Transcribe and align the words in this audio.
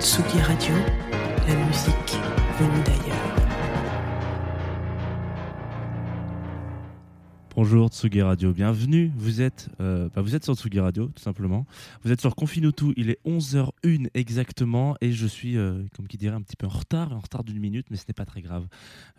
Tsugi 0.00 0.40
Radio, 0.42 0.74
la 1.48 1.54
musique 1.54 2.18
venue 2.58 2.82
d'ailleurs. 2.84 3.25
Bonjour 7.56 7.88
Tsugi 7.88 8.20
Radio, 8.20 8.52
bienvenue. 8.52 9.10
Vous 9.16 9.40
êtes, 9.40 9.70
euh, 9.80 10.10
bah, 10.14 10.20
vous 10.20 10.34
êtes 10.34 10.44
sur 10.44 10.54
Tsugi 10.54 10.78
Radio, 10.78 11.06
tout 11.06 11.22
simplement. 11.22 11.64
Vous 12.04 12.12
êtes 12.12 12.20
sur 12.20 12.36
Confinutu, 12.36 12.92
il 12.98 13.08
est 13.08 13.18
11h01 13.24 14.08
exactement, 14.12 14.94
et 15.00 15.10
je 15.10 15.26
suis, 15.26 15.56
euh, 15.56 15.82
comme 15.96 16.06
qui 16.06 16.18
dirait, 16.18 16.36
un 16.36 16.42
petit 16.42 16.56
peu 16.56 16.66
en 16.66 16.68
retard, 16.68 17.14
en 17.14 17.18
retard 17.18 17.44
d'une 17.44 17.58
minute, 17.58 17.86
mais 17.90 17.96
ce 17.96 18.04
n'est 18.06 18.12
pas 18.12 18.26
très 18.26 18.42
grave, 18.42 18.66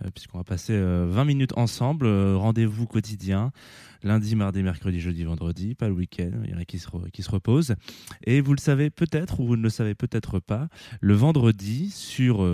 euh, 0.06 0.12
puisqu'on 0.14 0.38
va 0.38 0.44
passer 0.44 0.80
20 0.80 1.26
minutes 1.26 1.58
ensemble. 1.58 2.06
Rendez-vous 2.06 2.86
quotidien, 2.86 3.52
lundi, 4.04 4.36
mardi, 4.36 4.62
mercredi, 4.62 5.00
jeudi, 5.00 5.24
vendredi, 5.24 5.74
pas 5.74 5.88
le 5.88 5.96
week-end, 5.96 6.30
il 6.44 6.52
y 6.52 6.54
en 6.54 6.60
a 6.60 6.66
qui 6.66 6.78
se, 6.78 6.90
qui 7.12 7.24
se 7.24 7.32
reposent. 7.32 7.74
Et 8.24 8.42
vous 8.42 8.54
le 8.54 8.60
savez 8.60 8.92
peut-être, 8.92 9.40
ou 9.40 9.48
vous 9.48 9.56
ne 9.56 9.64
le 9.64 9.72
savez 9.72 9.96
peut-être 9.96 10.40
pas, 10.40 10.68
le 11.02 11.16
vendredi, 11.16 11.90
sur 11.90 12.46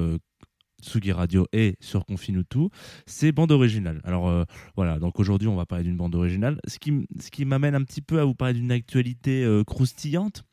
Tsugi 0.84 1.12
Radio 1.12 1.48
et 1.54 1.76
sur 1.80 2.06
Confinutu, 2.06 2.70
c'est 3.06 3.32
bande 3.32 3.52
originale. 3.52 4.02
Alors 4.04 4.30
euh, 4.30 4.44
voilà, 4.76 5.00
donc 5.00 5.20
aujourd'hui 5.20 5.48
on 5.48 5.56
va 5.56 5.66
parler 5.66 5.84
d'une 5.84 5.98
bande 5.98 6.16
originale, 6.16 6.60
ce 6.68 6.78
qui, 6.78 7.46
m'amène 7.46 7.76
un 7.76 7.84
petit 7.84 8.02
peu 8.02 8.20
à 8.20 8.26
vous 8.26 8.36
parler 8.36 8.56
d'une 8.56 8.72
actualité 8.72 9.44
euh, 9.44 9.64
croustillante 9.64 10.44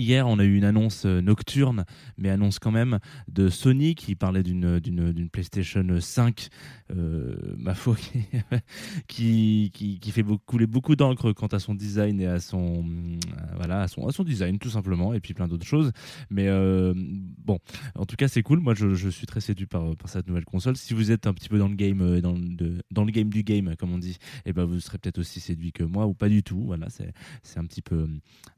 Hier, 0.00 0.26
on 0.26 0.38
a 0.38 0.44
eu 0.44 0.56
une 0.56 0.64
annonce 0.64 1.04
euh, 1.04 1.20
nocturne, 1.20 1.84
mais 2.16 2.30
annonce 2.30 2.58
quand 2.58 2.70
même, 2.70 3.00
de 3.28 3.50
Sony 3.50 3.94
qui 3.94 4.14
parlait 4.14 4.42
d'une 4.42 5.28
PlayStation 5.30 5.84
5, 6.00 6.48
euh, 6.96 7.36
ma 7.58 7.74
foi, 7.74 7.96
qui, 9.08 9.70
qui, 9.74 10.00
qui, 10.00 10.10
fait 10.10 10.24
couler 10.46 10.66
beaucoup 10.66 10.96
d'encre 10.96 11.32
quant 11.32 11.48
à 11.48 11.58
son 11.58 11.74
design 11.74 12.18
et 12.18 12.26
à 12.26 12.40
son, 12.40 12.82
euh, 12.82 13.18
voilà, 13.56 13.82
à 13.82 13.88
son, 13.88 14.08
à 14.08 14.12
son 14.12 14.24
design, 14.24 14.58
tout 14.58 14.70
simplement, 14.70 15.12
et 15.12 15.20
puis 15.20 15.34
plein 15.34 15.48
d'autres 15.48 15.66
choses. 15.66 15.92
Mais 16.30 16.48
bon, 17.44 17.58
en 17.94 18.06
tout 18.06 18.16
cas, 18.16 18.28
c'est 18.28 18.42
cool. 18.42 18.60
Moi, 18.60 18.72
je, 18.72 18.94
je, 18.94 19.10
suis 19.10 19.26
très 19.26 19.42
séduit 19.42 19.66
par, 19.66 19.94
par 19.96 20.08
cette 20.08 20.26
nouvelle 20.26 20.46
console. 20.46 20.78
Si 20.78 20.94
vous 20.94 21.10
êtes 21.10 21.26
un 21.26 21.34
petit 21.34 21.50
peu 21.50 21.58
dans 21.58 21.68
le 21.68 21.74
game, 21.74 22.22
dans, 22.22 22.38
de, 22.38 22.82
dans 22.90 23.04
le 23.04 23.12
game 23.12 23.28
du 23.28 23.42
game, 23.42 23.76
comme 23.76 23.92
on 23.92 23.98
dit, 23.98 24.16
et 24.46 24.50
eh 24.50 24.52
ben, 24.54 24.64
vous 24.64 24.80
serez 24.80 24.96
peut-être 24.96 25.18
aussi 25.18 25.40
séduit 25.40 25.72
que 25.72 25.84
moi, 25.84 26.06
ou 26.06 26.14
pas 26.14 26.30
du 26.30 26.42
tout. 26.42 26.62
Voilà, 26.64 26.86
c'est 26.88 27.58
un 27.58 27.66
petit 27.66 27.82
peu, 27.82 28.08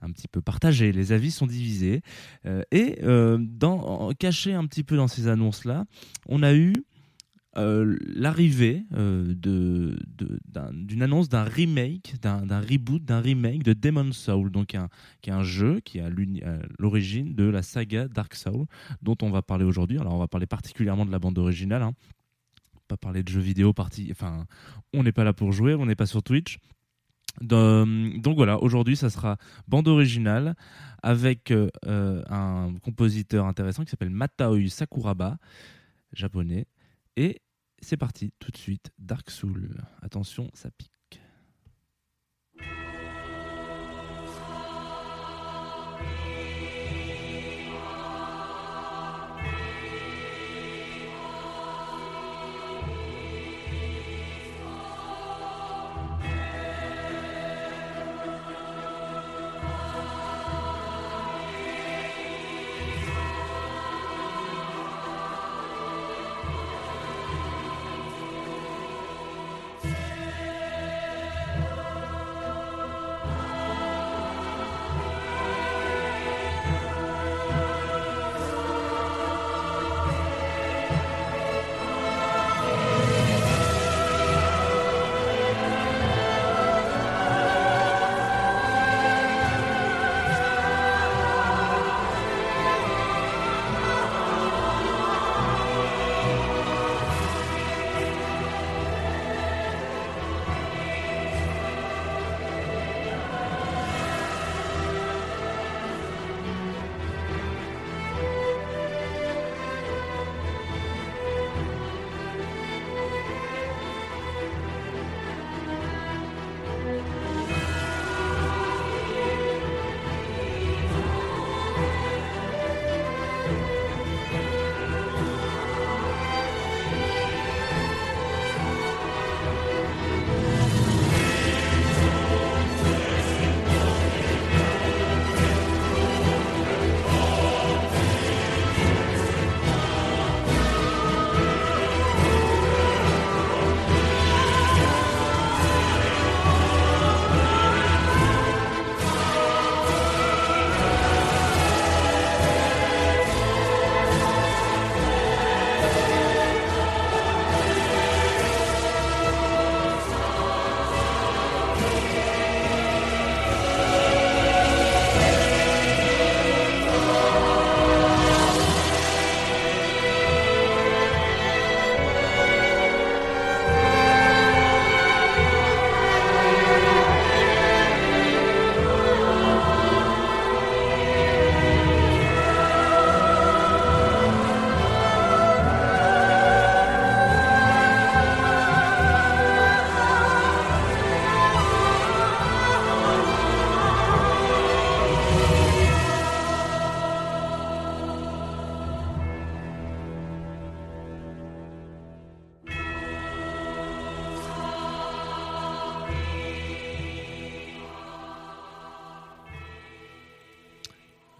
un 0.03 0.11
petit 0.13 0.29
peu 0.29 0.41
partagé. 0.41 0.93
Les 0.93 1.11
avis 1.11 1.32
sont 1.33 1.47
divisés. 1.47 2.03
Euh, 2.47 2.63
et 2.71 2.99
euh, 3.03 3.39
dans, 3.41 4.13
caché 4.19 4.53
un 4.55 4.67
petit 4.67 4.85
peu 4.85 4.97
dans 4.97 5.09
ces 5.09 5.29
annonces-là, 5.29 5.87
on 6.29 6.43
a 6.43 6.55
eu 6.55 6.73
euh, 7.59 7.99
l'arrivée 8.07 8.85
d'une 8.93 9.97
annonce 11.03 11.29
d'un 11.29 11.45
remake, 11.45 12.15
d'un, 12.23 12.61
reboot, 12.61 13.05
d'un 13.05 13.21
remake 13.21 13.63
de 13.63 13.73
Demon 13.75 14.13
Soul, 14.13 14.51
donc 14.51 14.75
un, 14.75 14.89
qui 15.21 15.31
est 15.31 15.35
un 15.35 15.43
jeu 15.43 15.81
qui 15.81 15.99
est 15.99 16.03
à 16.03 16.11
l'origine 16.79 17.35
de 17.35 17.45
la 17.45 17.63
saga 17.63 18.09
Dark 18.09 18.35
Soul, 18.35 18.67
dont 19.03 19.17
on 19.23 19.31
va 19.31 19.43
parler 19.43 19.65
aujourd'hui. 19.65 19.99
Alors 19.99 20.15
on 20.15 20.19
va 20.19 20.29
parler 20.29 20.47
particulièrement 20.47 21.05
de 21.05 21.11
la 21.11 21.19
bande 21.19 21.39
originale, 21.39 21.83
hein. 21.83 21.93
pas 22.89 22.97
parler 22.97 23.23
de 23.23 23.29
jeux 23.29 23.41
vidéo, 23.41 23.73
partie, 23.75 24.09
enfin, 24.11 24.47
on 24.95 25.03
n'est 25.03 25.13
pas 25.13 25.25
là 25.25 25.35
pour 25.35 25.53
jouer, 25.53 25.75
on 25.75 25.85
n'est 25.85 25.97
pas 25.97 26.07
sur 26.07 26.23
Twitch. 26.23 26.59
Donc 27.41 28.37
voilà, 28.37 28.63
aujourd'hui 28.63 28.97
ça 28.97 29.11
sera 29.11 29.37
bande 29.67 29.89
originale 29.89 30.55
avec 31.03 31.51
euh, 31.51 31.69
euh, 31.87 32.23
un 32.29 32.75
compositeur 32.83 33.47
intéressant 33.47 33.85
qui 33.85 33.91
s'appelle 33.91 34.11
Mataoi 34.11 34.69
Sakuraba, 34.69 35.39
japonais. 36.13 36.67
Et 37.17 37.41
c'est 37.81 37.97
parti 37.97 38.33
tout 38.39 38.51
de 38.51 38.57
suite, 38.57 38.93
Dark 38.99 39.31
Soul. 39.31 39.77
Attention, 40.03 40.51
ça 40.55 40.71
pique. 40.71 41.02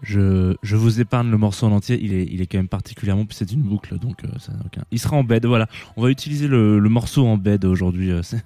Je, 0.03 0.55
je 0.61 0.75
vous 0.75 0.99
épargne 0.99 1.31
le 1.31 1.37
morceau 1.37 1.65
en 1.65 1.71
entier. 1.71 1.97
Il 2.01 2.13
est, 2.13 2.27
il 2.29 2.41
est 2.41 2.45
quand 2.45 2.57
même 2.59 2.67
particulièrement. 2.67 3.25
C'est 3.29 3.51
une 3.51 3.61
boucle, 3.61 3.97
donc 3.97 4.23
euh, 4.25 4.27
ça 4.37 4.51
aucun. 4.65 4.83
Il 4.91 4.99
sera 4.99 5.15
en 5.15 5.23
bed. 5.23 5.45
Voilà. 5.45 5.67
On 5.97 6.01
va 6.03 6.09
utiliser 6.11 6.47
le, 6.47 6.77
le 6.79 6.89
morceau 6.89 7.25
en 7.25 7.37
bed 7.37 7.63
aujourd'hui. 7.65 8.11
euh, 8.11 8.21
c'est- 8.21 8.43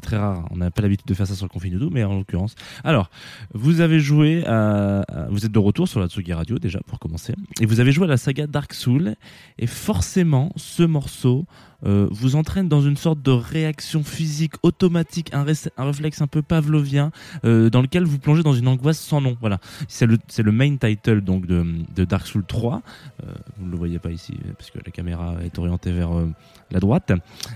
très 0.00 0.16
rare. 0.16 0.46
On 0.50 0.56
n'a 0.56 0.70
pas 0.70 0.82
l'habitude 0.82 1.06
de 1.06 1.14
faire 1.14 1.26
ça 1.26 1.34
sur 1.34 1.44
le 1.44 1.50
Confinudo, 1.50 1.90
mais 1.90 2.04
en 2.04 2.16
l'occurrence. 2.16 2.54
Alors, 2.84 3.10
vous 3.52 3.80
avez 3.80 4.00
joué 4.00 4.46
à, 4.46 5.04
Vous 5.30 5.44
êtes 5.44 5.52
de 5.52 5.58
retour 5.58 5.88
sur 5.88 6.00
la 6.00 6.06
Tsugi 6.08 6.32
Radio 6.32 6.58
déjà 6.58 6.80
pour 6.86 6.98
commencer, 6.98 7.34
et 7.60 7.66
vous 7.66 7.80
avez 7.80 7.92
joué 7.92 8.04
à 8.04 8.08
la 8.08 8.16
saga 8.16 8.46
Dark 8.46 8.72
Soul. 8.72 9.16
Et 9.58 9.66
forcément, 9.66 10.52
ce 10.56 10.82
morceau 10.84 11.44
euh, 11.84 12.06
vous 12.10 12.36
entraîne 12.36 12.68
dans 12.68 12.82
une 12.82 12.96
sorte 12.96 13.22
de 13.22 13.30
réaction 13.30 14.02
physique 14.04 14.52
automatique, 14.62 15.30
un 15.32 15.44
réflexe 15.84 16.20
un 16.22 16.26
peu 16.26 16.42
pavlovien, 16.42 17.10
euh, 17.44 17.70
dans 17.70 17.80
lequel 17.82 18.04
vous 18.04 18.18
plongez 18.18 18.42
dans 18.42 18.52
une 18.54 18.68
angoisse 18.68 18.98
sans 19.00 19.20
nom. 19.20 19.36
Voilà, 19.40 19.58
c'est 19.88 20.06
le, 20.06 20.18
c'est 20.28 20.42
le 20.42 20.52
main 20.52 20.76
title 20.76 21.09
donc 21.18 21.46
de, 21.46 22.04
Dark 22.04 22.26
Souls 22.26 22.44
3. 22.46 22.82
Euh, 23.22 23.32
vous 23.58 23.66
ne 23.66 23.70
le 23.72 23.76
voyez 23.76 23.98
pas 23.98 24.10
ici 24.10 24.38
parce 24.56 24.70
que 24.70 24.78
la 24.84 24.90
caméra 24.92 25.34
est 25.44 25.58
orientée 25.58 25.92
vers 25.92 26.16
euh, 26.16 26.28
la 26.70 26.80
droite. 26.80 27.12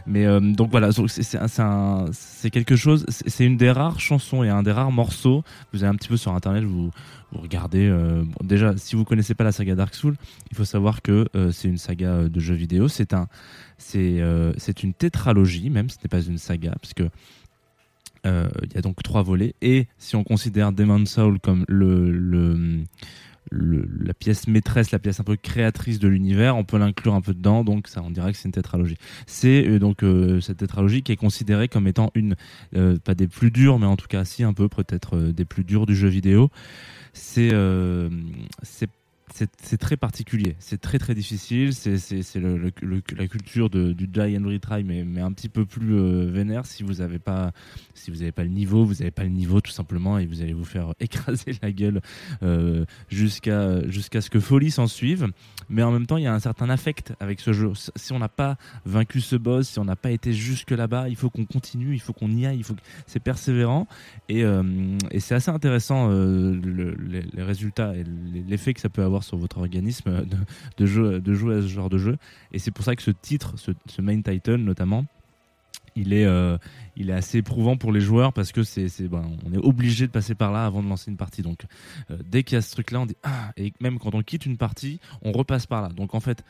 Mais 0.07 0.27
euh, 0.27 0.41
donc 0.41 0.71
voilà, 0.71 0.91
c'est- 0.93 2.51
quelque 2.51 2.77
chose. 2.77 3.07
C'est 3.09 3.45
une 3.47 3.57
des 3.57 3.71
rares 3.71 4.01
chansons 4.01 4.43
et 4.43 4.49
un 4.49 4.63
des 4.63 4.73
rares 4.73 4.93
morceaux. 4.93 5.45
Vous 5.73 5.83
allez 5.85 5.91
un 5.91 5.97
petit 5.97 6.09
peu 6.09 6.17
sur 6.17 6.33
internet, 6.33 6.65
vous, 6.65 6.91
regardez. 7.33 7.93
déjà, 8.43 8.77
si 8.77 8.97
vous 8.97 9.05
connaissez 9.05 9.35
pas 9.35 9.45
la 9.45 9.53
saga 9.53 9.75
Dark 9.75 9.95
Souls, 9.95 10.17
il 10.51 10.57
faut 10.57 10.65
savoir 10.65 11.03
que 11.03 11.27
c'est 11.53 11.69
une 11.69 11.79
saga 11.79 12.29
de 12.29 12.41
jeux 12.41 12.55
vidéo. 12.55 12.89
C'est 12.89 13.13
un, 13.15 13.29
c'est 13.79 14.83
une 14.83 14.95
tétralogie, 14.95 15.71
même 15.71 15.89
ce 15.91 15.97
n'est 16.03 16.09
pas 16.09 16.21
une 16.23 16.39
saga, 16.39 16.75
parce 16.81 16.93
il 18.25 18.73
y 18.75 18.79
a 18.79 18.81
donc 18.83 19.03
trois 19.03 19.23
volets. 19.23 19.55
Et 19.63 19.87
si 19.99 20.17
on 20.17 20.25
considère 20.25 20.73
Demon 20.73 21.05
Soul 21.07 21.41
comme 21.41 21.65
le, 21.69 22.85
la 23.55 24.15
pièce 24.15 24.49
maîtresse, 24.49 24.91
la 24.91 24.99
pièce 24.99 25.21
un 25.21 25.25
peu 25.25 25.37
créatrice 25.37 25.99
de 25.99 26.09
l'univers, 26.09 26.57
on 26.57 26.65
peut 26.65 26.79
l'inclure 26.79 27.15
un 27.15 27.21
peu 27.21 27.35
dedans. 27.35 27.65
Donc 27.65 27.89
ça, 27.89 28.03
on 28.03 28.11
dirait 28.11 28.33
que 28.33 28.39
c'est 28.39 28.49
une 28.49 28.53
tétralogie. 28.53 28.97
C'est 29.27 29.67
euh, 29.67 29.79
donc 29.79 30.03
euh, 30.03 30.41
cette 30.41 30.59
tétralogie 30.59 31.03
qui 31.03 31.13
est 31.13 31.17
considérée 31.17 31.69
comme 31.69 31.87
étant 31.87 32.11
une, 32.15 32.37
euh, 32.77 32.99
pas 33.03 33.15
des 33.15 33.29
plus 33.29 33.51
dures, 33.51 33.79
mais 33.79 33.87
en 33.87 33.97
tout 33.97 34.09
cas 34.09 34.25
si 34.25 34.43
un 34.43 34.53
peu 34.53 34.69
peut-être 34.69 35.17
euh, 35.17 35.33
des 35.33 35.45
plus 35.45 35.65
dures 35.65 35.87
du 35.87 35.95
jeu 35.95 36.09
vidéo. 36.09 36.51
C'est 37.13 37.53
c'est 39.33 39.79
très 39.79 39.97
particulier, 39.97 40.55
c'est 40.59 40.81
très 40.81 40.99
très 40.99 41.15
difficile, 41.15 41.73
c'est 41.75 41.97
la 42.41 43.29
culture 43.29 43.71
du 43.71 44.07
die 44.07 44.37
and 44.39 44.47
retry 44.47 44.85
mais 44.85 45.21
un 45.21 45.33
petit 45.33 45.49
peu 45.49 45.65
plus 45.65 45.95
euh, 45.95 46.31
vénère 46.31 46.67
si 46.67 46.83
vous 46.83 47.01
avez 47.01 47.19
pas 47.19 47.53
si 47.95 48.11
pas 48.33 48.43
le 48.45 48.51
niveau, 48.51 48.85
vous 48.85 49.03
avez 49.03 49.11
pas 49.11 49.23
le 49.25 49.31
niveau 49.31 49.61
tout 49.61 49.71
simplement 49.71 50.19
et 50.19 50.27
vous 50.27 50.43
allez 50.43 50.53
vous 50.53 50.65
faire 50.65 50.95
écraser 51.01 51.53
la 51.63 51.73
gueule 51.73 52.01
euh, 52.43 52.85
jusqu'à 53.09 53.87
jusqu'à 53.89 54.21
ce 54.21 54.31
que 54.31 54.41
folie 54.41 54.71
s'en 54.71 54.87
suive. 54.87 55.29
Mais 55.71 55.83
en 55.83 55.91
même 55.91 56.07
temps, 56.07 56.19
il 56.19 56.25
y 56.25 56.27
a 56.27 56.35
un 56.35 56.41
certain 56.41 56.69
affect 56.69 57.15
avec 57.21 57.41
ce 57.41 57.53
jeu. 57.55 57.73
Si 57.97 58.13
on 58.13 58.19
n'a 58.19 58.29
pas 58.29 58.59
vaincu 58.85 59.21
ce 59.23 59.37
boss, 59.37 59.69
si 59.69 59.79
on 59.79 59.85
n'a 59.85 59.97
pas 59.97 60.11
été 60.11 60.35
jusque 60.35 60.73
là-bas, 60.73 61.09
il 61.09 61.17
faut 61.17 61.31
qu'on 61.31 61.47
continue, 61.47 61.95
il 61.95 62.01
faut 62.01 62.13
qu'on 62.13 62.31
y 62.31 62.45
aille, 62.45 62.63
c'est 63.07 63.21
persévérant 63.23 63.87
et, 64.29 64.45
euh, 64.45 64.63
et 65.11 65.21
c'est 65.21 65.35
assez 65.35 65.51
intéressant 65.51 66.11
euh, 66.11 66.53
le- 66.63 66.95
les, 67.09 67.23
les 67.23 67.43
résultats 67.43 67.97
et 67.97 68.05
l'effet 68.47 68.75
que 68.75 68.81
ça 68.81 68.91
peut 68.91 69.03
avoir 69.03 69.14
sur 69.23 69.37
votre 69.37 69.59
organisme 69.59 70.25
de, 70.25 70.37
de, 70.79 70.87
jeu, 70.87 71.21
de 71.21 71.35
jouer 71.35 71.57
à 71.57 71.63
ce 71.63 71.69
genre 71.69 71.91
de 71.91 71.99
jeu. 71.99 72.17
Et 72.53 72.59
c'est 72.59 72.71
pour 72.71 72.85
ça 72.85 72.97
que 72.97 73.03
ce 73.03 73.11
titre, 73.11 73.55
ce, 73.57 74.03
main 74.03 74.21
title 74.21 74.57
notamment, 74.57 75.05
il 75.97 76.13
est, 76.13 76.25
euh, 76.25 76.59
il 76.97 77.11
est 77.11 77.13
assez 77.13 77.39
éprouvant 77.39 77.77
pour 77.77 77.93
les 77.93 78.01
joueurs 78.01 78.33
parce 78.33 78.51
que 78.51 78.65
c'est, 78.65 78.89
c'est, 78.89 79.07
ben, 79.07 79.25
on 79.47 79.53
est 79.53 79.59
obligé 79.59 80.07
de 80.07 80.13
passer 80.13 80.35
par 80.35 80.51
là 80.51 80.65
avant 80.65 80.83
de 80.83 80.89
lancer 80.89 81.11
une 81.11 81.17
partie. 81.17 81.43
Donc, 81.43 81.65
euh, 82.11 82.19
dès 82.29 82.43
qu'il 82.43 82.57
y 82.57 82.59
a 82.59 82.63
ce 82.63 82.73
truc-là, 82.73 83.01
on 83.01 83.07
dit 83.07 83.17
ah, 83.23 83.53
et 83.57 83.73
même 83.81 83.99
quand 83.99 84.15
on 84.15 84.23
quitte 84.23 84.47
une 84.47 84.57
partie, 84.57 84.99
on 85.23 85.31
repasse 85.31 85.67
par 85.67 85.83
là. 85.83 85.89
Donc, 85.91 86.15
en 86.15 86.21
fait, 86.21 86.45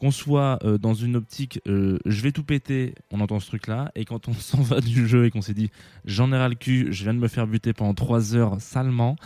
qu'on 0.00 0.10
soit 0.10 0.58
euh, 0.64 0.78
dans 0.78 0.94
une 0.94 1.14
optique, 1.14 1.60
euh, 1.68 1.98
je 2.06 2.22
vais 2.22 2.32
tout 2.32 2.42
péter, 2.42 2.94
on 3.10 3.20
entend 3.20 3.38
ce 3.38 3.46
truc-là, 3.46 3.92
et 3.94 4.06
quand 4.06 4.28
on 4.28 4.32
s'en 4.34 4.62
va 4.62 4.80
du 4.80 5.06
jeu 5.06 5.26
et 5.26 5.30
qu'on 5.30 5.42
s'est 5.42 5.54
dit, 5.54 5.70
j'en 6.06 6.32
ai 6.32 6.38
ras 6.38 6.48
le 6.48 6.54
cul, 6.54 6.88
je 6.90 7.04
viens 7.04 7.12
de 7.12 7.18
me 7.18 7.28
faire 7.28 7.46
buter 7.46 7.74
pendant 7.74 7.92
trois 7.92 8.34
heures 8.34 8.60
salement, 8.60 9.16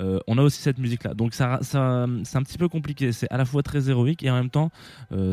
euh, 0.00 0.18
on 0.26 0.36
a 0.36 0.42
aussi 0.42 0.60
cette 0.60 0.78
musique-là. 0.78 1.14
Donc 1.14 1.34
ça, 1.34 1.60
ça, 1.62 2.06
c'est 2.24 2.36
un 2.36 2.42
petit 2.42 2.58
peu 2.58 2.68
compliqué. 2.68 3.12
C'est 3.12 3.30
à 3.30 3.36
la 3.36 3.44
fois 3.44 3.62
très 3.62 3.88
héroïque 3.88 4.24
et 4.24 4.30
en 4.30 4.34
même 4.34 4.50
temps, 4.50 4.70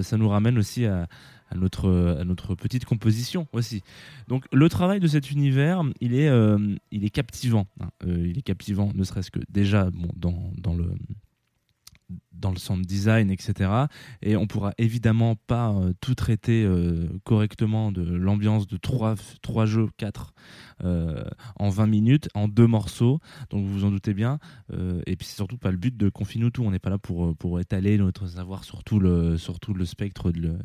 ça 0.03 0.17
nous 0.17 0.29
ramène 0.29 0.59
aussi 0.59 0.85
à, 0.85 1.07
notre, 1.55 2.53
petite 2.53 2.85
composition 2.85 3.47
aussi. 3.53 3.81
Donc 4.27 4.45
le 4.53 4.69
travail 4.69 4.99
de 4.99 5.07
cet 5.07 5.31
univers, 5.31 5.81
il 5.99 6.13
est, 6.13 6.29
il 6.91 7.03
est 7.03 7.09
captivant. 7.09 7.65
hein. 7.79 7.89
Il 8.05 8.37
est 8.37 8.43
captivant, 8.43 8.91
ne 8.93 9.03
serait-ce 9.03 9.31
que 9.31 9.39
déjà 9.49 9.89
bon, 9.89 10.09
dans, 10.15 10.53
dans 10.59 10.75
le 10.75 10.93
dans 12.41 12.51
le 12.51 12.57
sound 12.57 12.85
design, 12.85 13.31
etc. 13.31 13.71
Et 14.21 14.35
on 14.35 14.47
pourra 14.47 14.73
évidemment 14.77 15.35
pas 15.35 15.71
euh, 15.71 15.93
tout 16.01 16.15
traiter 16.15 16.63
euh, 16.65 17.07
correctement 17.23 17.91
de 17.91 18.01
l'ambiance 18.01 18.67
de 18.67 18.77
trois, 18.77 19.15
trois 19.41 19.65
jeux, 19.65 19.87
quatre, 19.97 20.33
euh, 20.83 21.23
en 21.55 21.69
20 21.69 21.87
minutes, 21.87 22.29
en 22.33 22.47
deux 22.47 22.67
morceaux. 22.67 23.19
Donc 23.49 23.65
vous 23.65 23.71
vous 23.71 23.85
en 23.85 23.91
doutez 23.91 24.13
bien. 24.13 24.39
Et 25.05 25.15
puis 25.15 25.27
c'est 25.27 25.35
surtout 25.35 25.57
pas 25.57 25.71
le 25.71 25.77
but 25.77 25.95
de 25.95 26.09
confiner 26.09 26.49
tout. 26.49 26.63
On 26.63 26.71
n'est 26.71 26.79
pas 26.79 26.89
là 26.89 26.97
pour, 26.97 27.35
pour 27.35 27.59
étaler 27.59 27.97
notre 27.97 28.27
savoir 28.27 28.63
sur 28.63 28.83
tout 28.83 28.99
le, 28.99 29.37
sur 29.37 29.59
tout 29.59 29.73
le 29.73 29.85
spectre 29.85 30.31
de, 30.31 30.57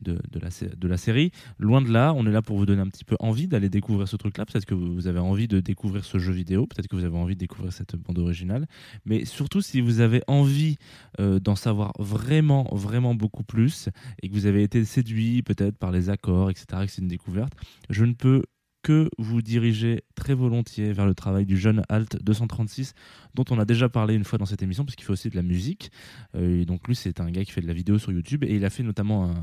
de, 0.00 0.88
la 0.88 0.96
série. 0.96 1.32
Loin 1.58 1.82
de 1.82 1.90
là, 1.90 2.12
on 2.16 2.26
est 2.26 2.30
là 2.30 2.42
pour 2.42 2.56
vous 2.56 2.66
donner 2.66 2.80
un 2.80 2.88
petit 2.88 3.04
peu 3.04 3.16
envie 3.20 3.48
d'aller 3.48 3.68
découvrir 3.68 4.08
ce 4.08 4.16
truc-là. 4.16 4.46
Peut-être 4.46 4.64
que 4.64 4.74
vous 4.74 5.06
avez 5.06 5.18
envie 5.18 5.48
de 5.48 5.60
découvrir 5.60 6.04
ce 6.04 6.18
jeu 6.18 6.32
vidéo, 6.32 6.66
peut-être 6.66 6.88
que 6.88 6.96
vous 6.96 7.04
avez 7.04 7.16
envie 7.16 7.34
de 7.34 7.40
découvrir 7.40 7.72
cette 7.72 7.96
bande 7.96 8.18
originale. 8.18 8.66
Mais 9.04 9.24
surtout, 9.24 9.60
si 9.60 9.80
vous 9.80 10.00
avez 10.00 10.22
envie 10.26 10.76
euh, 11.18 11.38
d'en 11.38 11.56
savoir 11.56 11.92
vraiment, 11.98 12.68
vraiment 12.72 13.14
beaucoup 13.14 13.44
plus 13.44 13.88
et 14.22 14.28
que 14.28 14.34
vous 14.34 14.46
avez 14.46 14.62
été 14.62 14.84
séduit 14.84 15.42
peut-être 15.42 15.76
par 15.76 15.90
les 15.90 16.10
accords, 16.10 16.50
etc., 16.50 16.66
et 16.82 16.86
que 16.86 16.92
c'est 16.92 17.02
une 17.02 17.08
découverte, 17.08 17.52
je 17.88 18.04
ne 18.04 18.12
peux 18.12 18.42
que 18.82 19.10
vous 19.18 19.42
diriger 19.42 20.02
très 20.14 20.34
volontiers 20.34 20.92
vers 20.92 21.06
le 21.06 21.14
travail 21.14 21.44
du 21.46 21.58
jeune 21.58 21.82
Alt 21.88 22.22
236 22.22 22.94
dont 23.34 23.44
on 23.50 23.58
a 23.58 23.64
déjà 23.64 23.88
parlé 23.88 24.14
une 24.14 24.24
fois 24.24 24.38
dans 24.38 24.46
cette 24.46 24.62
émission 24.62 24.84
parce 24.84 24.96
qu'il 24.96 25.04
fait 25.04 25.12
aussi 25.12 25.28
de 25.30 25.36
la 25.36 25.42
musique. 25.42 25.90
Euh, 26.34 26.62
et 26.62 26.64
donc 26.64 26.88
lui 26.88 26.94
c'est 26.96 27.20
un 27.20 27.30
gars 27.30 27.44
qui 27.44 27.52
fait 27.52 27.60
de 27.60 27.66
la 27.66 27.72
vidéo 27.74 27.98
sur 27.98 28.10
YouTube 28.12 28.42
et 28.44 28.54
il 28.54 28.64
a 28.64 28.70
fait 28.70 28.82
notamment 28.82 29.30
un- 29.30 29.42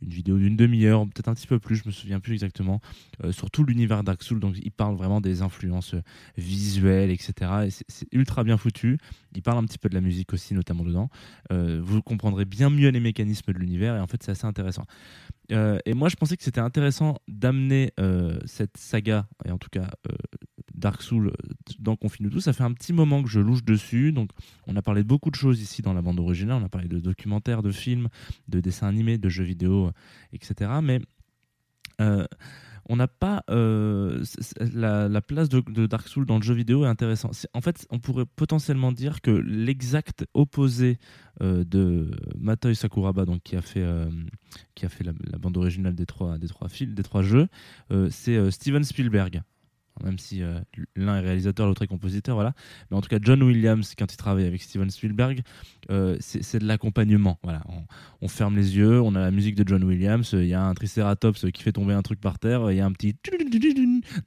une 0.00 0.10
vidéo 0.10 0.38
d'une 0.38 0.56
demi-heure 0.56 1.04
peut-être 1.06 1.26
un 1.28 1.34
petit 1.34 1.48
peu 1.48 1.58
plus 1.58 1.74
je 1.76 1.82
me 1.86 1.90
souviens 1.90 2.20
plus 2.20 2.32
exactement 2.34 2.80
euh, 3.24 3.32
sur 3.32 3.50
tout 3.50 3.64
l'univers 3.64 4.04
Dark 4.04 4.22
Souls. 4.22 4.38
Donc 4.40 4.56
il 4.62 4.70
parle 4.70 4.96
vraiment 4.96 5.20
des 5.20 5.42
influences 5.42 5.94
visuelles 6.36 7.10
etc 7.10 7.32
et 7.66 7.70
c'est- 7.70 8.06
ultra 8.12 8.44
bien 8.44 8.56
foutu. 8.56 8.98
Il 9.34 9.42
parle 9.42 9.58
un 9.58 9.64
petit 9.64 9.78
peu 9.78 9.88
de 9.88 9.94
la 9.94 10.00
musique 10.00 10.32
aussi 10.32 10.54
notamment 10.54 10.84
dedans. 10.84 11.10
Euh, 11.52 11.80
vous 11.82 12.00
comprendrez 12.02 12.44
bien 12.44 12.70
mieux 12.70 12.88
les 12.90 13.00
mécanismes 13.00 13.52
de 13.52 13.58
l'univers 13.58 13.96
et 13.96 14.00
en 14.00 14.06
fait 14.06 14.22
c'est 14.22 14.30
assez 14.30 14.46
intéressant 14.46 14.84
euh, 15.52 15.78
et 15.86 15.94
moi, 15.94 16.08
je 16.08 16.16
pensais 16.16 16.36
que 16.36 16.42
c'était 16.42 16.60
intéressant 16.60 17.18
d'amener 17.26 17.92
euh, 17.98 18.38
cette 18.44 18.76
saga, 18.76 19.26
et 19.44 19.50
en 19.50 19.58
tout 19.58 19.70
cas 19.70 19.88
euh, 20.06 20.14
Dark 20.74 21.02
Souls, 21.02 21.32
dans 21.78 21.96
Confine. 21.96 22.30
Ça 22.40 22.52
fait 22.52 22.64
un 22.64 22.72
petit 22.72 22.92
moment 22.92 23.22
que 23.22 23.28
je 23.28 23.40
louche 23.40 23.64
dessus. 23.64 24.12
Donc, 24.12 24.30
on 24.66 24.76
a 24.76 24.82
parlé 24.82 25.02
de 25.02 25.08
beaucoup 25.08 25.30
de 25.30 25.36
choses 25.36 25.60
ici 25.60 25.82
dans 25.82 25.94
la 25.94 26.02
bande 26.02 26.20
originale. 26.20 26.60
On 26.62 26.64
a 26.64 26.68
parlé 26.68 26.88
de 26.88 26.98
documentaires, 26.98 27.62
de 27.62 27.72
films, 27.72 28.08
de 28.48 28.60
dessins 28.60 28.86
animés, 28.88 29.18
de 29.18 29.28
jeux 29.28 29.44
vidéo, 29.44 29.90
etc. 30.32 30.70
Mais 30.82 31.00
on 32.88 32.96
n'a 32.96 33.08
pas 33.08 33.42
euh, 33.50 34.24
la, 34.74 35.08
la 35.08 35.20
place 35.20 35.48
de, 35.48 35.86
Dark 35.86 36.08
Souls 36.08 36.26
dans 36.26 36.36
le 36.36 36.42
jeu 36.42 36.54
vidéo 36.54 36.84
est 36.84 36.88
intéressant. 36.88 37.30
C'est- 37.32 37.48
En 37.54 37.60
fait, 37.60 37.86
on 37.90 37.98
pourrait 37.98 38.26
potentiellement 38.26 38.92
dire 38.92 39.20
que 39.20 39.30
l'exact 39.30 40.26
opposé 40.34 40.98
euh, 41.42 41.64
de 41.64 42.10
Matoi 42.38 42.74
Sakuraba, 42.74 43.24
donc 43.24 43.42
qui 43.42 43.56
a 43.56 43.62
fait 43.62 43.82
euh, 43.82 44.10
qui 44.74 44.86
a 44.86 44.88
fait 44.88 45.04
la, 45.04 45.12
la 45.30 45.38
bande 45.38 45.56
originale 45.56 45.94
des 45.94 46.06
trois 46.06 46.38
des 46.38 46.48
trois 46.48 46.68
films, 46.68 46.94
des 46.94 47.02
trois 47.02 47.22
jeux, 47.22 47.48
c'est 48.10 48.50
Steven 48.50 48.84
Spielberg. 48.84 49.42
Même 50.04 50.18
si 50.18 50.42
euh, 50.42 50.60
l'un 50.96 51.16
est 51.16 51.20
réalisateur, 51.20 51.66
l'autre 51.66 51.82
est 51.82 51.86
compositeur, 51.86 52.34
voilà. 52.34 52.52
Mais 52.90 52.96
en 52.96 53.00
tout 53.00 53.08
cas, 53.08 53.18
John 53.20 53.42
Williams, 53.42 53.94
quand 53.98 54.12
il 54.12 54.16
travaille 54.16 54.46
avec 54.46 54.62
Steven 54.62 54.90
Spielberg, 54.90 55.42
euh, 55.90 56.16
c'est 56.20 56.58
de 56.58 56.66
l'accompagnement. 56.66 57.38
Voilà, 57.42 57.62
on, 58.20 58.28
ferme 58.28 58.56
les 58.56 58.76
yeux, 58.76 59.00
on 59.00 59.14
a 59.14 59.20
la 59.20 59.30
musique 59.30 59.54
de 59.54 59.66
John 59.66 59.82
Williams, 59.84 60.30
il 60.32 60.46
y 60.46 60.54
a 60.54 60.62
un 60.62 60.74
Triceratops 60.74 61.50
qui 61.52 61.62
fait 61.62 61.72
tomber 61.72 61.94
un 61.94 62.02
truc 62.02 62.20
par 62.20 62.38
terre, 62.38 62.70
il 62.70 62.76
y 62.76 62.80
a 62.80 62.86
un 62.86 62.92
petit 62.92 63.16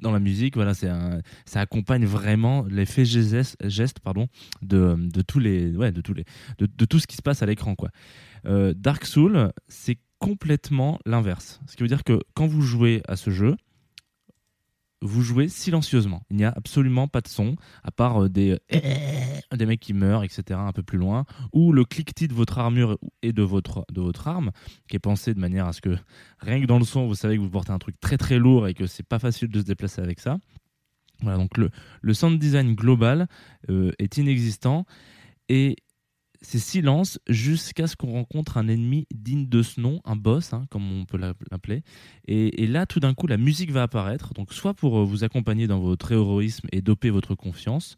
dans 0.02 0.12
la 0.12 0.20
musique. 0.20 0.56
Voilà, 0.56 0.74
c'est 0.74 0.90
ça 1.46 1.62
accompagne 1.62 2.06
vraiment 2.06 2.66
l'effet 2.70 3.06
geste, 3.06 4.00
pardon, 4.00 4.28
de, 4.62 4.96
de 4.98 5.22
tous 5.22 5.40
les, 5.40 5.76
ouais, 5.76 5.92
de 5.92 6.02
tous 6.02 6.14
les, 6.14 6.26
de, 6.58 6.68
de 6.68 6.86
tout 6.86 7.00
ce 7.00 7.08
qui 7.08 7.16
se 7.16 7.22
passe 7.22 7.42
à 7.42 7.46
l'écran, 7.46 7.76
quoi. 7.76 7.90
Euh, 8.46 8.74
Dark 8.76 9.06
Souls, 9.06 9.52
c'est 9.68 10.00
complètement 10.20 11.00
l'inverse. 11.06 11.60
Ce 11.68 11.76
qui 11.76 11.84
veut 11.84 11.90
dire 11.90 12.04
que 12.04 12.20
quand 12.34 12.48
vous 12.48 12.62
jouez 12.62 13.02
à 13.08 13.16
ce 13.16 13.30
jeu, 13.30 13.56
vous 15.02 15.22
jouez 15.22 15.50
silencieusement. 15.50 16.24
Il 16.30 16.38
n'y 16.38 16.46
a 16.46 16.54
absolument 16.56 17.08
pas 17.08 17.22
de 17.22 17.28
son, 17.28 17.56
à 17.84 17.92
part 17.92 18.24
euh, 18.24 18.30
des, 18.30 18.60
euh, 18.74 18.80
des 19.56 19.66
mecs 19.66 19.80
qui 19.80 19.94
meurent, 19.94 20.24
etc., 20.24 20.60
un 20.62 20.72
peu 20.72 20.84
plus 20.84 20.98
loin, 20.98 21.26
ou 21.54 21.74
le 21.74 21.86
cliquetis 21.86 22.28
de 22.28 22.34
votre 22.34 22.60
armure 22.60 22.98
et 23.22 23.34
de 23.34 23.42
votre, 23.42 23.86
de 23.92 24.02
votre 24.02 24.28
arme, 24.28 24.52
qui 24.88 24.96
est 24.96 25.00
pensé 25.00 25.34
de 25.34 25.40
manière 25.40 25.68
à 25.68 25.74
ce 25.74 25.82
que, 25.82 25.98
rien 26.40 26.62
que 26.62 26.68
dans 26.68 26.80
le 26.80 26.86
son, 26.86 27.08
vous 27.08 27.16
savez 27.16 27.38
que 27.38 27.42
vous 27.42 27.50
portez 27.50 27.72
un 27.72 27.80
truc 27.80 28.00
très 28.00 28.18
très 28.18 28.38
lourd 28.38 28.68
et 28.68 28.74
que 28.74 28.86
c'est 28.86 29.08
pas 29.08 29.20
facile 29.20 29.50
de 29.50 29.60
se 29.60 29.66
déplacer 29.66 30.02
avec 30.02 30.20
ça. 30.20 30.38
Voilà, 31.22 31.38
donc 31.38 31.58
le, 31.58 31.70
le 32.02 32.14
sound 32.14 32.40
design 32.40 32.74
global 32.76 33.28
euh, 33.70 33.92
est 34.00 34.18
inexistant. 34.18 34.86
Et 35.50 35.76
c'est 36.42 36.60
silence 36.60 37.20
jusqu'à 37.28 37.88
ce 37.88 37.96
qu'on 37.96 38.12
rencontre 38.12 38.58
un 38.58 38.68
ennemi 38.68 39.08
digne 39.14 39.48
de 39.48 39.62
ce 39.62 39.80
nom, 39.80 40.02
un 40.06 40.16
boss, 40.16 40.54
hein, 40.54 40.66
comme 40.70 40.92
on 40.92 41.06
peut 41.06 41.18
l'appeler. 41.18 41.84
Et, 42.28 42.66
là, 42.68 42.86
tout 42.86 43.00
d'un 43.00 43.14
coup, 43.14 43.28
la 43.28 43.38
musique 43.38 43.72
va 43.72 43.84
apparaître. 43.84 44.34
Donc, 44.34 44.54
soit 44.54 44.74
pour 44.74 45.00
euh, 45.00 45.04
vous 45.04 45.24
accompagner 45.24 45.68
dans 45.68 45.80
votre 45.80 46.12
héroïsme 46.12 46.68
et 46.72 46.82
doper 46.82 47.12
votre 47.12 47.36
confiance, 47.36 47.96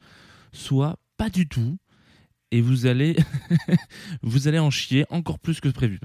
soit 0.51 0.99
pas 1.17 1.29
du 1.29 1.47
tout 1.47 1.77
et 2.51 2.61
vous 2.61 2.85
allez 2.85 3.15
vous 4.21 4.47
allez 4.47 4.59
en 4.59 4.69
chier 4.69 5.05
encore 5.09 5.39
plus 5.39 5.59
que 5.59 5.69
prévu. 5.69 5.99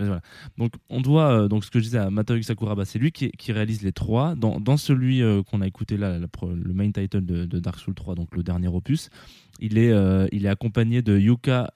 Donc 0.56 0.72
on 0.88 1.02
doit 1.02 1.42
euh, 1.42 1.48
donc 1.48 1.62
ce 1.64 1.70
que 1.70 1.78
je 1.78 1.84
disais 1.84 1.98
à 1.98 2.08
Matoyu 2.08 2.42
Sakuraba, 2.42 2.86
c'est 2.86 2.98
lui 2.98 3.12
qui, 3.12 3.52
réalise 3.52 3.82
les 3.82 3.92
trois. 3.92 4.34
Dans, 4.34 4.76
celui 4.78 5.22
euh, 5.22 5.42
qu'on 5.42 5.60
a 5.60 5.66
écouté 5.66 5.98
là, 5.98 6.18
le 6.18 6.72
main 6.72 6.90
title 6.90 7.22
de, 7.22 7.58
Dark 7.58 7.78
Souls 7.78 7.94
3, 7.94 8.14
donc 8.14 8.34
le 8.34 8.42
dernier 8.42 8.68
opus, 8.68 9.10
il 9.60 9.76
est 9.76 9.92
il 10.32 10.46
est 10.46 10.48
accompagné 10.48 11.02
de 11.02 11.18
Yuka 11.18 11.70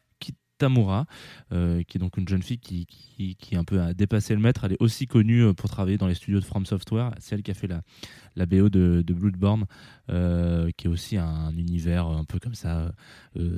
Tamura, 0.63 1.07
euh, 1.53 1.83
qui 1.83 1.99
est 1.99 2.01
donc 2.01 2.17
une 2.17 2.29
jeune 2.29 2.43
fille 2.43 2.59
qui, 2.59 2.87
qui, 2.87 3.57
un 3.57 3.65
peu 3.65 3.81
a 3.81 3.95
dépassé 3.95 4.33
le 4.33 4.41
maître. 4.41 4.63
Elle 4.65 4.75
est 4.75 4.81
aussi 4.81 5.09
connue 5.09 5.43
euh, 5.43 5.53
pour 5.53 5.69
travailler 5.69 5.99
dans 5.99 6.07
les 6.07 6.15
studios 6.15 6.39
de 6.39 6.45
From 6.45 6.67
Software. 6.67 7.11
C'est 7.19 7.35
elle 7.35 7.43
qui 7.43 7.51
a 7.51 7.55
fait 7.55 7.67
la, 7.67 8.47
BO 8.47 8.69
de, 8.69 9.03
Bloodborne, 9.13 9.65
euh, 10.09 10.71
qui 10.77 10.87
est 10.87 10.91
aussi 10.91 11.17
un, 11.17 11.51
univers 11.57 12.07
un 12.07 12.25
peu 12.25 12.39
comme 12.39 12.55
ça, 12.55 12.93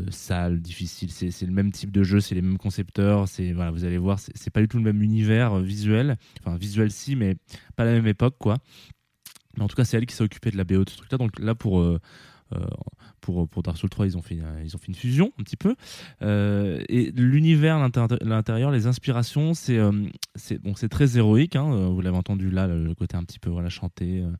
sale, 0.08 0.62
difficile. 0.62 1.11
C'est 1.11 1.46
le 1.46 1.52
même 1.52 1.73
type 1.73 1.92
de 1.92 2.02
jeu, 2.02 2.20
c'est 2.20 2.34
les 2.34 2.42
mêmes 2.42 2.58
concepteurs. 2.58 3.28
C'est 3.28 3.52
voilà, 3.52 3.70
vous 3.70 3.84
allez 3.84 3.99
voir, 3.99 4.18
c'est 4.18 4.50
pas 4.50 4.62
du 4.62 4.68
tout 4.68 4.78
le 4.78 4.82
même 4.84 5.02
univers 5.02 5.58
visuel. 5.58 6.16
Enfin, 6.40 6.56
visuel 6.56 6.90
si, 6.90 7.16
mais 7.16 7.37
pas 7.76 7.84
la 7.84 7.92
même 7.92 8.06
époque, 8.06 8.37
quoi. 8.38 8.56
Mais 9.58 9.62
en 9.62 9.68
tout 9.68 9.76
cas, 9.76 9.84
c'est 9.84 9.99
elle 9.99 10.06
qui 10.06 10.14
s'est 10.14 10.25
occupée 10.25 10.50
de 10.50 10.56
la 10.56 10.64
BO 10.64 10.84
de 10.84 10.90
ce 10.90 10.96
truc-là. 10.96 11.18
Donc 11.18 11.38
là, 11.38 11.54
pour 11.54 11.84
pour, 13.24 13.48
pour 13.48 13.62
Dark 13.62 13.78
Souls 13.78 13.88
3, 13.88 14.04
ils 14.06 14.18
ont 14.18 14.22
fait, 14.22 14.38
ils 14.62 14.76
ont 14.76 14.78
fait 14.78 14.88
une 14.88 14.94
fusion 14.94 15.32
un 15.40 15.42
petit 15.44 15.56
peu. 15.56 15.74
Euh, 16.20 16.84
et 16.90 17.10
l'univers, 17.12 17.78
l'intérieur, 18.20 18.70
les 18.70 18.86
inspirations, 18.86 19.54
c'est 19.54 19.78
euh, 19.78 19.92
c'est 20.34 20.60
bon, 20.62 20.74
très 20.74 21.16
héroïque. 21.16 21.56
Hein, 21.56 21.88
vous 21.88 22.02
l'avez 22.02 22.18
entendu 22.18 22.50
là, 22.50 22.66
le 22.66 22.94
côté 22.94 23.16
un 23.16 23.24
petit 23.24 23.38
peu 23.38 23.48
voilà, 23.48 23.70
chanté, 23.70 24.20
euh, 24.20 24.30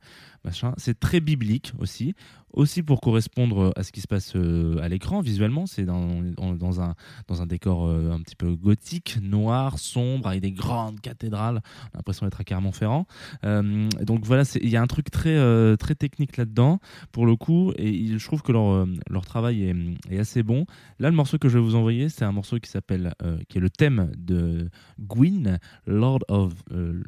machin. 0.44 0.74
C'est 0.76 1.00
très 1.00 1.20
biblique 1.20 1.72
aussi 1.78 2.14
aussi 2.54 2.82
pour 2.82 3.00
correspondre 3.00 3.72
à 3.76 3.82
ce 3.82 3.92
qui 3.92 4.00
se 4.00 4.06
passe 4.06 4.32
euh, 4.36 4.78
à 4.80 4.88
l'écran 4.88 5.20
visuellement. 5.20 5.66
C'est 5.66 5.84
dans, 5.84 6.22
dans, 6.54 6.80
un, 6.80 6.94
dans 7.28 7.42
un 7.42 7.46
décor 7.46 7.86
euh, 7.86 8.12
un 8.12 8.20
petit 8.20 8.36
peu 8.36 8.54
gothique, 8.54 9.18
noir, 9.20 9.78
sombre, 9.78 10.28
avec 10.28 10.40
des 10.40 10.52
grandes 10.52 11.00
cathédrales. 11.00 11.60
On 11.64 11.94
a 11.94 11.98
l'impression 11.98 12.26
d'être 12.26 12.40
à 12.40 12.44
Clermont-Ferrand. 12.44 13.06
Euh, 13.44 13.88
donc 14.02 14.24
voilà, 14.24 14.44
il 14.60 14.68
y 14.68 14.76
a 14.76 14.82
un 14.82 14.86
truc 14.86 15.10
très, 15.10 15.34
très 15.76 15.94
technique 15.94 16.36
là-dedans, 16.36 16.78
pour 17.12 17.26
le 17.26 17.36
coup, 17.36 17.72
et 17.76 18.18
je 18.18 18.24
trouve 18.24 18.42
que 18.42 18.52
leur, 18.52 18.74
leur 19.11 19.25
travail 19.25 19.75
est, 20.11 20.19
assez 20.19 20.43
bon. 20.43 20.66
Là, 20.99 21.11
le 21.11 21.16
morceau 21.16 21.38
que 21.38 21.49
je 21.49 21.59
vais 21.59 21.64
vous 21.64 21.75
envoyer, 21.75 22.09
c'est 22.09 22.25
un 22.25 22.33
morceau 22.33 22.59
qui 22.59 22.71
s'appelle, 22.71 23.14
qui 23.49 23.59
est 23.59 23.61
le 23.61 23.71
thème 23.71 24.11
de 24.16 24.69
Gwyn, 25.00 25.59
Lord 25.87 26.21
of 26.28 26.52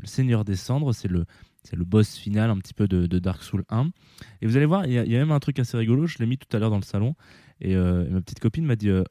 Seigneur 0.04 0.44
des 0.44 0.56
Cendres. 0.56 0.94
C'est 0.94 1.08
le 1.08 1.24
c'est 1.66 1.76
le 1.76 1.84
boss 1.84 2.16
final 2.16 2.50
un 2.50 2.58
petit 2.58 2.74
peu 2.74 2.86
de, 2.86 3.18
Dark 3.18 3.42
Souls 3.42 3.64
1. 3.68 3.90
Et 4.40 4.46
vous 4.46 4.56
allez 4.56 4.66
voir, 4.66 4.86
il 4.86 4.92
y, 4.92 5.16
a 5.16 5.18
même 5.18 5.32
un 5.32 5.40
truc 5.40 5.58
assez 5.58 5.76
rigolo. 5.76 6.06
Je 6.06 6.18
l'ai 6.18 6.26
mis 6.26 6.38
tout 6.38 6.56
à 6.56 6.60
l'heure 6.60 6.70
dans 6.70 6.76
le 6.76 6.82
salon. 6.82 7.14
Et, 7.60 7.74
euh, 7.74 8.08
ma 8.08 8.20
petite 8.20 8.38
copine 8.38 8.64
m'a 8.64 8.76
dit, 8.76 8.88
euh, 8.88 9.02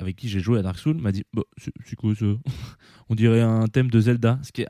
avec 0.00 0.16
qui 0.16 0.28
j'ai 0.28 0.40
joué 0.40 0.58
à 0.58 0.62
Dark 0.62 0.78
Souls, 0.78 0.96
m'a 0.96 1.12
dit 1.12 1.24
bah, 1.32 1.44
C'est 1.84 1.96
quoi 1.96 2.14
ça? 2.14 2.26
On 3.08 3.14
dirait 3.14 3.40
un 3.40 3.66
thème 3.66 3.88
de 3.88 4.00
Zelda. 4.00 4.40
Ce 4.42 4.50
qui 4.50 4.62
est... 4.62 4.68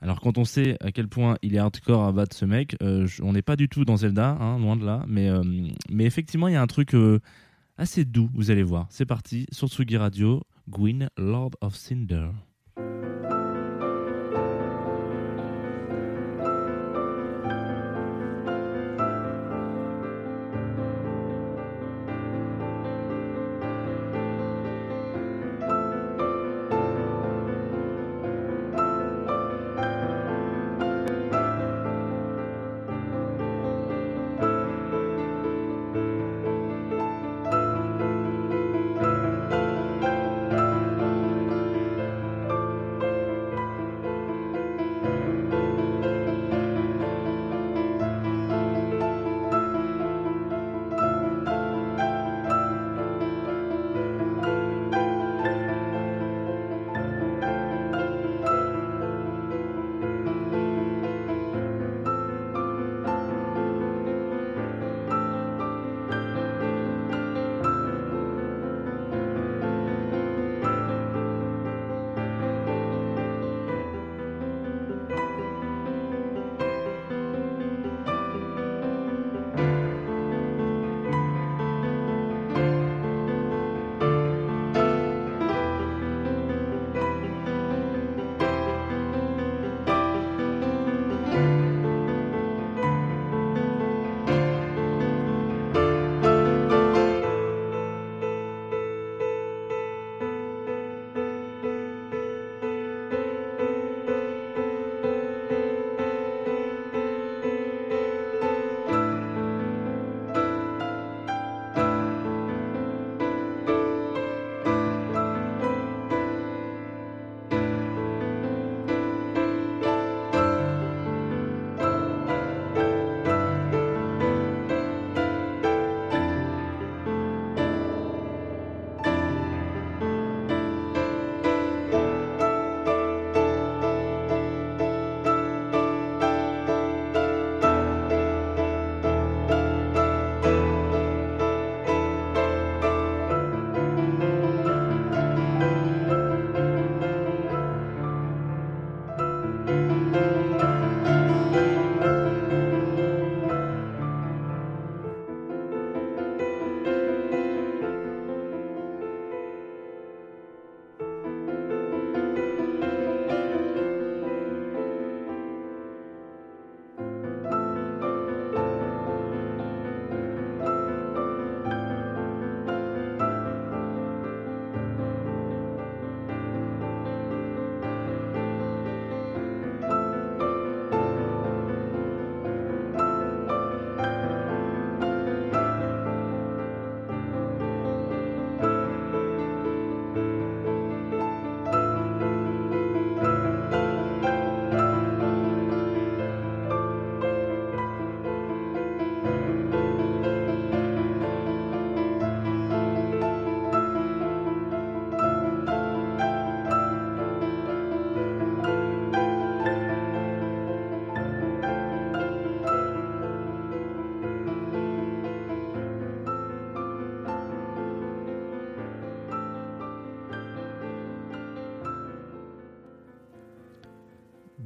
Alors, 0.00 0.20
quand 0.20 0.38
on 0.38 0.44
sait 0.44 0.76
à 0.80 0.92
quel 0.92 1.08
point 1.08 1.36
il 1.42 1.54
est 1.54 1.58
hardcore 1.58 2.04
à 2.04 2.12
battre 2.12 2.36
ce 2.36 2.44
mec, 2.44 2.76
euh, 2.82 3.06
on 3.22 3.32
n'est 3.32 3.42
pas 3.42 3.56
du 3.56 3.68
tout 3.68 3.84
dans 3.84 3.96
Zelda, 3.96 4.36
hein, 4.40 4.58
loin 4.58 4.76
de 4.76 4.84
là. 4.84 5.04
Mais, 5.08 5.30
mais 5.90 6.04
effectivement, 6.04 6.48
il 6.48 6.54
y 6.54 6.56
a 6.56 6.62
un 6.62 6.66
truc 6.66 6.94
assez 7.78 8.04
doux, 8.04 8.30
vous 8.34 8.50
allez 8.50 8.62
voir. 8.62 8.86
C'est 8.90 9.06
parti 9.06 9.46
sur 9.50 9.68
Tsugi 9.68 9.96
Radio, 9.96 10.42
Gwyn, 10.68 11.08
Lord 11.16 11.52
of 11.60 11.74
Cinder. 11.74 12.28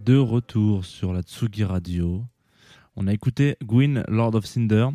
De 0.08 0.16
retour 0.16 0.86
sur 0.86 1.12
la 1.12 1.20
Tsugi 1.20 1.64
Radio. 1.64 2.24
On 2.96 3.06
a 3.08 3.12
écouté 3.12 3.58
Gwyn, 3.62 4.04
Lord 4.08 4.36
of 4.36 4.46
Cinder. 4.46 4.88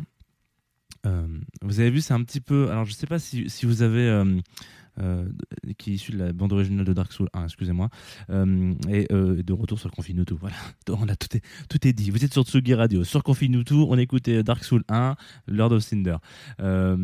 Euh, 1.06 1.28
vous 1.62 1.78
avez 1.78 1.90
vu, 1.90 2.00
c'est 2.00 2.14
un 2.14 2.24
petit 2.24 2.40
peu. 2.40 2.68
Alors, 2.68 2.84
je 2.84 2.94
sais 2.94 3.06
pas 3.06 3.20
si, 3.20 3.48
si 3.48 3.64
vous 3.64 3.82
avez. 3.82 4.08
euh, 4.08 4.40
qui 5.78 5.92
est 5.92 5.94
issu 5.94 6.12
de 6.12 6.18
la 6.18 6.32
bande 6.32 6.52
originale 6.52 6.84
de 6.84 6.92
Dark 6.92 7.12
Souls 7.12 7.28
1, 7.32 7.44
excusez-moi, 7.44 7.88
euh, 8.30 8.74
et 8.88 9.06
euh, 9.12 9.42
de 9.42 9.52
retour 9.52 9.78
sur 9.78 9.90
Confinutu. 9.90 10.34
Voilà, 10.34 10.56
on 10.88 11.08
a 11.08 11.16
tout 11.16 11.36
est, 11.36 11.42
tout 11.68 11.86
est 11.86 11.92
dit. 11.92 12.10
Vous 12.10 12.24
êtes 12.24 12.32
sur 12.32 12.44
Tsugi 12.44 12.74
Radio, 12.74 13.04
sur 13.04 13.22
Confinutu, 13.22 13.74
on 13.74 13.98
écoutait 13.98 14.42
Dark 14.42 14.64
Souls 14.64 14.84
1, 14.88 15.16
Lord 15.48 15.72
of 15.72 15.82
Cinder, 15.82 16.16
euh, 16.60 16.96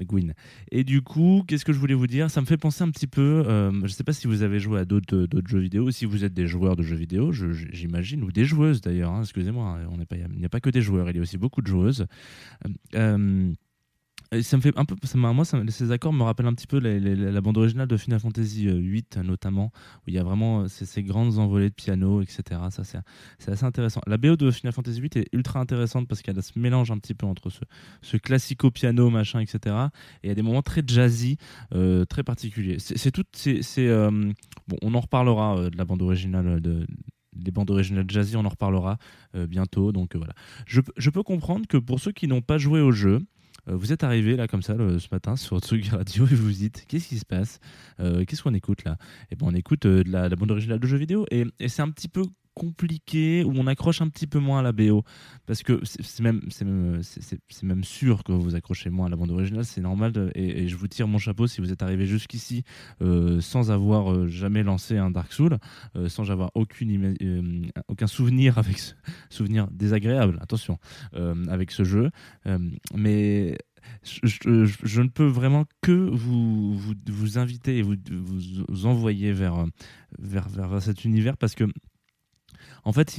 Gwyn. 0.00 0.34
Et 0.70 0.84
du 0.84 1.02
coup, 1.02 1.44
qu'est-ce 1.46 1.64
que 1.64 1.72
je 1.72 1.78
voulais 1.78 1.94
vous 1.94 2.06
dire? 2.06 2.30
Ça 2.30 2.40
me 2.40 2.46
fait 2.46 2.56
penser 2.56 2.82
un 2.82 2.90
petit 2.90 3.06
peu, 3.06 3.44
euh, 3.46 3.72
je 3.84 3.88
sais 3.88 4.04
pas 4.04 4.12
si 4.12 4.26
vous 4.26 4.42
avez 4.42 4.58
joué 4.58 4.80
à 4.80 4.84
d'autres 4.84 5.26
jeux 5.46 5.60
vidéo, 5.60 5.90
si 5.90 6.04
vous 6.04 6.24
êtes 6.24 6.34
des 6.34 6.46
joueurs 6.46 6.76
de 6.76 6.82
jeux 6.82 6.96
vidéo, 6.96 7.32
j'imagine, 7.32 8.22
ou 8.24 8.32
des 8.32 8.44
joueuses 8.44 8.80
d'ailleurs, 8.80 9.12
hein, 9.12 9.22
excusez-moi, 9.22 9.78
il 10.12 10.38
n'y 10.38 10.44
a 10.44 10.48
pas 10.48 10.60
que 10.60 10.70
des 10.70 10.82
joueurs, 10.82 11.08
il 11.10 11.16
y 11.16 11.18
a 11.18 11.22
aussi 11.22 11.38
beaucoup 11.38 11.62
de 11.62 11.66
joueuses. 11.66 12.06
Euh, 12.94 13.52
ça 14.42 14.56
me 14.56 14.62
fait 14.62 14.76
un 14.76 14.84
peu, 14.84 14.96
ça 15.04 15.18
moi, 15.18 15.44
ces 15.44 15.90
accords 15.92 16.12
me 16.12 16.22
rappellent 16.22 16.46
un 16.46 16.54
petit 16.54 16.66
peu 16.66 16.78
les- 16.78 16.98
les- 17.00 17.14
la 17.16 17.40
bande 17.40 17.56
originale 17.58 17.86
de 17.86 17.96
Final 17.96 18.20
Fantasy 18.20 18.68
euh, 18.68 18.78
VIII, 18.78 19.04
notamment, 19.24 19.70
où 19.98 20.08
il 20.08 20.14
y 20.14 20.18
a 20.18 20.24
vraiment 20.24 20.62
euh, 20.62 20.68
ces, 20.68 21.02
grandes 21.02 21.38
envolées 21.38 21.68
de 21.70 21.74
piano, 21.74 22.22
etc. 22.22 22.60
Ça, 22.70 22.82
c'est 22.84 23.50
assez 23.50 23.64
intéressant. 23.64 24.00
La 24.06 24.16
BO 24.16 24.36
de 24.36 24.50
Final 24.50 24.72
Fantasy 24.72 25.00
VIII 25.00 25.22
est 25.22 25.28
ultra 25.32 25.60
intéressante 25.60 26.08
parce 26.08 26.22
qu'elle 26.22 26.38
a 26.38 26.42
ce 26.42 26.58
mélange 26.58 26.90
un 26.90 26.98
petit 26.98 27.14
peu 27.14 27.26
entre 27.26 27.50
ce, 27.50 27.60
ce 28.02 28.16
classico 28.16 28.70
piano, 28.70 29.10
machin, 29.10 29.40
etc. 29.40 29.76
Et 30.22 30.26
il 30.26 30.28
y 30.28 30.32
a 30.32 30.34
des 30.34 30.42
moments 30.42 30.62
très 30.62 30.82
jazzy, 30.86 31.36
euh, 31.74 32.04
très 32.04 32.22
particuliers. 32.22 32.78
C'est 32.78 33.10
tout, 33.10 33.24
c'est, 33.32 33.62
euh, 33.78 34.10
bon, 34.68 34.76
on 34.82 34.94
en 34.94 35.00
reparlera 35.00 35.58
euh, 35.58 35.70
de 35.70 35.76
la 35.76 35.84
bande 35.84 36.02
originale 36.02 36.60
de 36.60 36.86
des 37.34 37.50
bandes 37.50 37.70
originales 37.70 38.04
jazzy, 38.08 38.36
on 38.36 38.44
en 38.44 38.48
reparlera 38.48 38.98
euh, 39.34 39.46
bientôt. 39.46 39.92
Donc 39.92 40.14
euh, 40.14 40.18
voilà. 40.18 40.34
Je, 40.66 41.10
peux 41.10 41.22
comprendre 41.22 41.66
que 41.66 41.76
pour 41.76 42.00
ceux 42.00 42.12
qui 42.12 42.28
n'ont 42.28 42.42
pas 42.42 42.58
joué 42.58 42.80
au 42.80 42.92
jeu, 42.92 43.14
euh, 43.16 43.20
vous 43.66 43.92
êtes 43.92 44.04
arrivé 44.04 44.36
là 44.36 44.46
comme 44.46 44.62
ça 44.62 44.74
ce 44.76 45.08
matin 45.10 45.36
sur 45.36 45.58
Tsugi 45.58 45.90
Radio 45.92 46.26
et 46.26 46.34
vous 46.34 46.46
vous 46.46 46.52
dites 46.52 46.84
qu'est-ce 46.86 47.08
qui 47.08 47.18
se 47.18 47.24
passe? 47.24 47.60
Euh, 48.00 48.24
Qu'est-ce 48.24 48.42
qu'on 48.42 48.54
écoute 48.54 48.84
là? 48.84 48.96
Et 49.30 49.36
ben 49.36 49.46
on 49.48 49.54
écoute 49.54 49.86
euh, 49.86 50.04
de 50.04 50.10
la, 50.10 50.28
bande 50.30 50.50
originale 50.50 50.78
de 50.78 50.86
jeux 50.86 50.98
vidéo 50.98 51.26
et 51.30 51.46
c'est 51.68 51.82
un 51.82 51.90
petit 51.90 52.08
peu 52.08 52.24
compliqué 52.54 53.44
où 53.44 53.52
on 53.56 53.66
accroche 53.66 54.00
un 54.00 54.08
petit 54.08 54.26
peu 54.26 54.38
moins 54.38 54.60
à 54.60 54.62
la 54.62 54.72
BO 54.72 55.02
parce 55.46 55.62
que 55.62 55.80
c'est 55.84 56.20
même 56.20 56.40
c'est 56.50 56.64
même, 56.64 57.02
même 57.62 57.84
sûr 57.84 58.24
que 58.24 58.32
vous 58.32 58.54
accrochez 58.54 58.90
moins 58.90 59.06
à 59.06 59.08
la 59.08 59.16
bande 59.16 59.30
originale 59.30 59.64
c'est 59.64 59.80
normal 59.80 60.32
et, 60.34 60.68
je 60.68 60.76
vous 60.76 60.88
tire 60.88 61.08
mon 61.08 61.18
chapeau 61.18 61.46
si 61.46 61.60
vous 61.60 61.72
êtes 61.72 61.82
arrivé 61.82 62.06
jusqu'ici 62.06 62.62
euh, 63.02 63.40
sans 63.40 63.70
avoir 63.70 64.12
euh, 64.12 64.28
jamais 64.28 64.62
lancé 64.62 64.96
un 64.96 65.10
Dark 65.10 65.32
Soul 65.32 65.58
euh, 65.96 66.08
sans 66.08 66.30
avoir 66.30 66.50
aucune 66.54 66.84
aucun 67.88 68.06
souvenir 68.06 68.58
avec 68.58 68.78
ce 68.78 68.94
souvenir 69.30 69.68
désagréable 69.70 70.38
attention 70.40 70.78
avec 71.48 71.70
ce 71.70 71.84
jeu. 71.84 72.10
Mais 72.94 73.56
je, 74.02 75.00
ne 75.00 75.08
peux 75.08 75.26
vraiment 75.26 75.64
que 75.80 75.92
vous, 75.92 76.74
vous, 76.74 76.94
vous 77.06 77.38
inviter 77.38 77.78
et 77.78 77.82
vous, 77.82 77.96
vous, 78.68 78.86
envoyer 78.86 79.32
vers, 79.32 79.58
euh, 79.58 79.66
vers, 80.18 80.48
vers 80.48 80.82
cet 80.82 81.04
univers 81.04 81.36
parce 81.36 81.54
que 81.54 81.64
en 82.84 82.92
fait, 82.92 83.18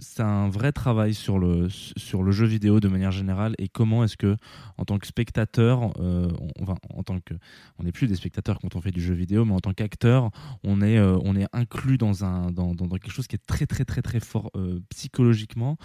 c'est 0.00 0.22
un 0.22 0.48
vrai 0.48 0.72
travail 0.72 1.14
sur 1.14 1.38
le, 1.38 1.68
sur 1.70 2.22
le 2.22 2.32
jeu 2.32 2.44
vidéo 2.46 2.80
de 2.80 2.88
manière 2.88 3.12
générale 3.12 3.54
et 3.58 3.68
comment 3.68 4.04
est-ce 4.04 4.16
que, 4.16 4.36
en 4.76 4.84
tant 4.84 4.98
que 4.98 5.06
spectateur, 5.06 5.92
euh, 6.00 6.28
on, 6.38 6.62
enfin, 6.62 6.76
en 6.92 7.02
tant 7.02 7.18
que, 7.20 7.34
on 7.78 7.84
n'est 7.84 7.92
plus 7.92 8.06
des 8.06 8.14
spectateurs 8.14 8.58
quand 8.60 8.76
on 8.76 8.80
fait 8.80 8.90
du 8.90 9.00
jeu 9.00 9.14
vidéo, 9.14 9.44
mais 9.46 9.54
en 9.54 9.60
tant 9.60 9.72
qu'acteur, 9.72 10.30
on 10.62 10.82
est, 10.82 10.98
euh, 10.98 11.18
on 11.24 11.34
est 11.34 11.46
inclus 11.52 11.96
dans 11.96 12.24
un, 12.24 12.50
dans, 12.50 12.74
dans- 12.74 12.88
quelque 12.88 13.10
chose 13.10 13.26
qui 13.26 13.36
est 13.36 13.46
très, 13.46 13.66
très, 13.66 13.84
très, 13.84 14.02
très 14.02 14.20
fort 14.20 14.50
euh, 14.56 14.78
psychologiquement, 14.90 15.76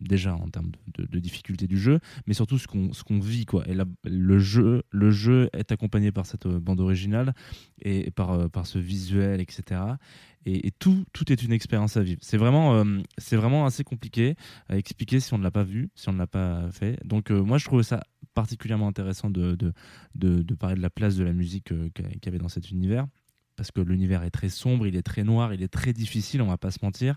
déjà 0.00 0.34
en 0.34 0.48
termes 0.48 0.72
de, 0.98 1.18
difficulté 1.18 1.66
du 1.66 1.78
jeu, 1.78 2.00
mais 2.26 2.34
surtout 2.34 2.58
ce 2.58 2.66
qu'on, 2.66 2.92
ce 2.92 3.04
qu'on 3.04 3.20
vit, 3.20 3.46
quoi. 3.46 3.62
Et 3.68 3.74
le 4.04 4.38
jeu, 4.38 4.82
le 4.90 5.10
jeu 5.10 5.48
est 5.52 5.70
accompagné 5.72 6.10
par 6.10 6.26
cette 6.26 6.46
bande 6.46 6.80
originale 6.80 7.34
et, 7.82 8.08
et 8.08 8.10
par, 8.10 8.50
par 8.50 8.66
ce 8.66 8.78
visuel, 8.78 9.40
etc 9.40 9.80
et, 10.46 10.70
tout, 10.70 11.04
tout 11.12 11.32
est 11.32 11.42
une 11.42 11.52
expérience 11.52 11.96
à 11.96 12.02
vivre. 12.02 12.20
C'est 12.22 12.36
vraiment, 12.36 12.74
euh, 12.74 13.00
c'est 13.18 13.36
vraiment 13.36 13.66
assez 13.66 13.84
compliqué 13.84 14.36
à 14.68 14.76
expliquer 14.76 15.20
si 15.20 15.32
on 15.34 15.38
ne 15.38 15.42
l'a 15.42 15.50
pas 15.50 15.62
vu, 15.62 15.90
si 15.94 16.08
on 16.08 16.12
ne 16.12 16.18
l'a 16.18 16.26
pas 16.26 16.70
fait. 16.70 16.98
Donc 17.04 17.30
euh, 17.30 17.42
moi, 17.42 17.58
je 17.58 17.64
trouve 17.64 17.82
ça 17.82 18.02
particulièrement 18.34 18.88
intéressant 18.88 19.30
de, 19.30 19.54
de, 19.54 19.72
de, 20.14 20.42
de 20.42 20.54
parler 20.54 20.76
de 20.76 20.82
la 20.82 20.90
place 20.90 21.16
de 21.16 21.24
la 21.24 21.32
musique 21.32 21.72
euh, 21.72 21.88
qu'il 21.94 22.04
y 22.24 22.28
avait 22.28 22.38
dans 22.38 22.48
cet 22.48 22.70
univers. 22.70 23.06
Parce 23.56 23.70
que 23.70 23.80
l'univers 23.80 24.22
est 24.24 24.30
très 24.30 24.48
sombre, 24.48 24.86
il 24.86 24.96
est 24.96 25.02
très 25.02 25.22
noir, 25.22 25.54
il 25.54 25.62
est 25.62 25.68
très 25.68 25.92
difficile, 25.92 26.42
on 26.42 26.46
va 26.46 26.58
pas 26.58 26.70
se 26.72 26.78
mentir. 26.82 27.16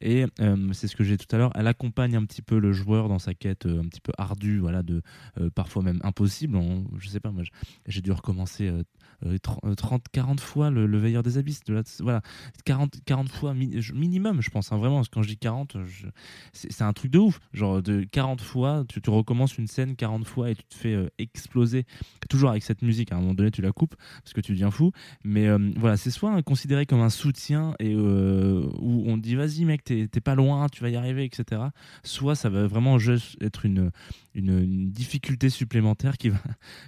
Et 0.00 0.26
euh, 0.40 0.72
c'est 0.72 0.86
ce 0.86 0.94
que 0.96 1.02
j'ai 1.04 1.16
dit 1.16 1.26
tout 1.26 1.34
à 1.34 1.38
l'heure, 1.38 1.50
elle 1.54 1.66
accompagne 1.66 2.14
un 2.16 2.24
petit 2.24 2.42
peu 2.42 2.58
le 2.58 2.72
joueur 2.72 3.08
dans 3.08 3.18
sa 3.18 3.32
quête 3.34 3.64
euh, 3.66 3.80
un 3.80 3.86
petit 3.88 4.00
peu 4.00 4.12
ardue, 4.18 4.58
voilà, 4.58 4.82
de 4.82 5.02
euh, 5.40 5.48
parfois 5.50 5.82
même 5.82 6.00
impossible. 6.02 6.56
On- 6.56 6.84
je 6.98 7.08
sais 7.08 7.20
pas, 7.20 7.30
moi, 7.30 7.42
j'ai 7.86 8.00
dû 8.02 8.12
recommencer 8.12 8.68
euh, 8.68 8.82
euh, 9.24 9.38
30, 9.38 9.76
30, 9.76 10.04
40 10.12 10.40
fois 10.40 10.70
le, 10.70 10.86
le 10.86 10.98
veilleur 10.98 11.22
des 11.22 11.38
abysses. 11.38 11.62
Voilà, 12.00 12.20
40, 12.64 12.98
40 13.06 13.28
fois 13.30 13.54
minimum, 13.54 14.42
je 14.42 14.50
pense. 14.50 14.70
hein, 14.72 14.76
vraiment, 14.76 15.02
quand 15.10 15.22
je 15.22 15.28
dis 15.28 15.38
40, 15.38 15.78
je- 15.86 16.06
c'est 16.52 16.82
un 16.82 16.92
truc 16.92 17.10
de 17.10 17.18
ouf. 17.18 17.40
Genre, 17.52 17.82
de 17.82 18.04
40 18.04 18.40
fois, 18.40 18.84
tu, 18.88 19.00
recommences 19.08 19.56
une 19.58 19.66
scène 19.66 19.96
40 19.96 20.26
fois 20.26 20.50
et 20.50 20.54
tu 20.54 20.64
te 20.64 20.74
fais 20.74 20.96
exploser. 21.18 21.84
Toujours 22.28 22.50
avec 22.50 22.62
cette 22.62 22.82
musique. 22.82 23.10
À 23.12 23.16
un 23.16 23.20
moment 23.20 23.34
donné, 23.34 23.50
tu 23.50 23.62
la 23.62 23.72
coupes 23.72 23.94
parce 24.22 24.32
que 24.34 24.40
tu 24.40 24.52
deviens 24.52 24.70
fou. 24.70 24.92
Mais 25.24 25.48
voilà, 25.78 25.96
c'est 25.96 26.10
soit 26.10 26.42
considéré 26.42 26.86
comme 26.86 27.00
un 27.00 27.10
soutien 27.10 27.74
et 27.78 27.94
euh, 27.94 28.68
où 28.80 29.04
on 29.06 29.16
dit 29.16 29.34
vas-y, 29.34 29.64
mec, 29.64 29.84
t'es 29.84 30.08
pas 30.22 30.34
loin, 30.34 30.66
tu 30.68 30.82
vas 30.82 30.90
y 30.90 30.96
arriver, 30.96 31.24
etc. 31.24 31.62
Soit 32.02 32.34
ça 32.34 32.48
va 32.48 32.66
vraiment 32.66 32.98
juste 32.98 33.36
être 33.40 33.64
une, 33.64 33.90
une, 34.34 34.58
une 34.58 34.90
difficulté 34.90 35.50
supplémentaire 35.50 36.16
qui 36.18 36.30
va. 36.30 36.38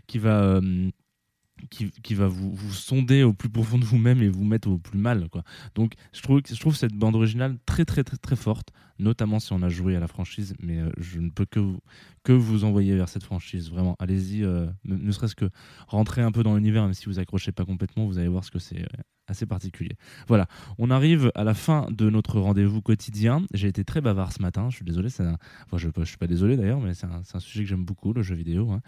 Qui 0.07 0.19
va 0.19 0.43
euh, 0.43 0.91
qui, 1.69 1.91
qui 1.91 2.15
va 2.15 2.27
vous, 2.27 2.53
vous 2.55 2.73
sonder 2.73 3.23
au 3.23 3.33
plus 3.33 3.49
profond 3.51 3.79
de 3.79 3.85
vous-même 3.85 4.23
et 4.23 4.29
vous 4.29 4.45
mettre 4.45 4.69
au 4.69 4.79
plus 4.79 4.99
mal. 4.99 5.29
Quoi. 5.29 5.43
Donc 5.75 5.95
je 6.13 6.23
trouve, 6.23 6.41
je 6.49 6.59
trouve 6.59 6.77
cette 6.77 6.95
bande 6.95 7.15
originale 7.17 7.57
très 7.67 7.85
très 7.85 8.05
très 8.05 8.17
très 8.17 8.37
forte, 8.37 8.71
notamment 8.99 9.41
si 9.41 9.53
on 9.53 9.63
a 9.63 9.69
joué 9.69 9.97
à 9.97 10.01
la 10.01 10.09
franchise, 10.09 10.55
mais 10.61 10.79
euh, 10.79 10.91
je 10.99 11.21
ne 11.21 11.31
peux 11.31 11.47
que 11.47 11.61
vous, 11.61 11.81
que 12.25 12.33
vous 12.33 12.65
envoyer 12.65 12.95
vers 12.97 13.09
cette 13.09 13.25
franchise. 13.25 13.71
Vraiment, 13.71 13.97
allez-y, 13.99 14.45
euh, 14.45 14.67
ne, 14.85 15.11
serait-ce 15.13 15.35
que 15.35 15.51
rentrer 15.89 16.23
un 16.23 16.33
peu 16.33 16.43
dans 16.43 16.55
l'univers, 16.57 16.83
même 16.85 16.95
si 16.95 17.07
vous 17.07 17.19
accrochez 17.19 17.53
pas 17.53 17.65
complètement, 17.65 18.07
vous 18.07 18.19
allez 18.19 18.29
voir 18.29 18.45
ce 18.45 18.51
que 18.51 18.59
c'est 18.59 18.83
euh, 18.83 18.87
assez 19.27 19.47
particulier. 19.47 19.97
Voilà, 20.29 20.49
on 20.79 20.91
arrive 20.91 21.31
à 21.35 21.45
la 21.45 21.55
fin 21.55 21.87
de 21.91 22.11
notre 22.11 22.41
rendez-vous 22.41 22.83
quotidien. 22.83 23.43
J'ai 23.55 23.69
été 23.69 23.85
très 23.85 24.01
bavard 24.01 24.33
ce 24.33 24.43
matin, 24.43 24.71
je 24.71 24.77
suis 24.77 24.85
désolé, 24.85 25.09
un- 25.21 25.37
je 25.77 25.89
ne 25.97 26.05
suis 26.05 26.17
pas 26.19 26.27
désolé 26.27 26.57
d'ailleurs, 26.57 26.81
mais 26.81 26.95
c'est 26.95 27.07
un, 27.07 27.23
un 27.33 27.41
sujet 27.41 27.63
que 27.63 27.69
j'aime 27.69 27.85
beaucoup, 27.85 28.13
le 28.13 28.23
jeu 28.23 28.35
vidéo. 28.35 28.71
hein. 28.73 28.81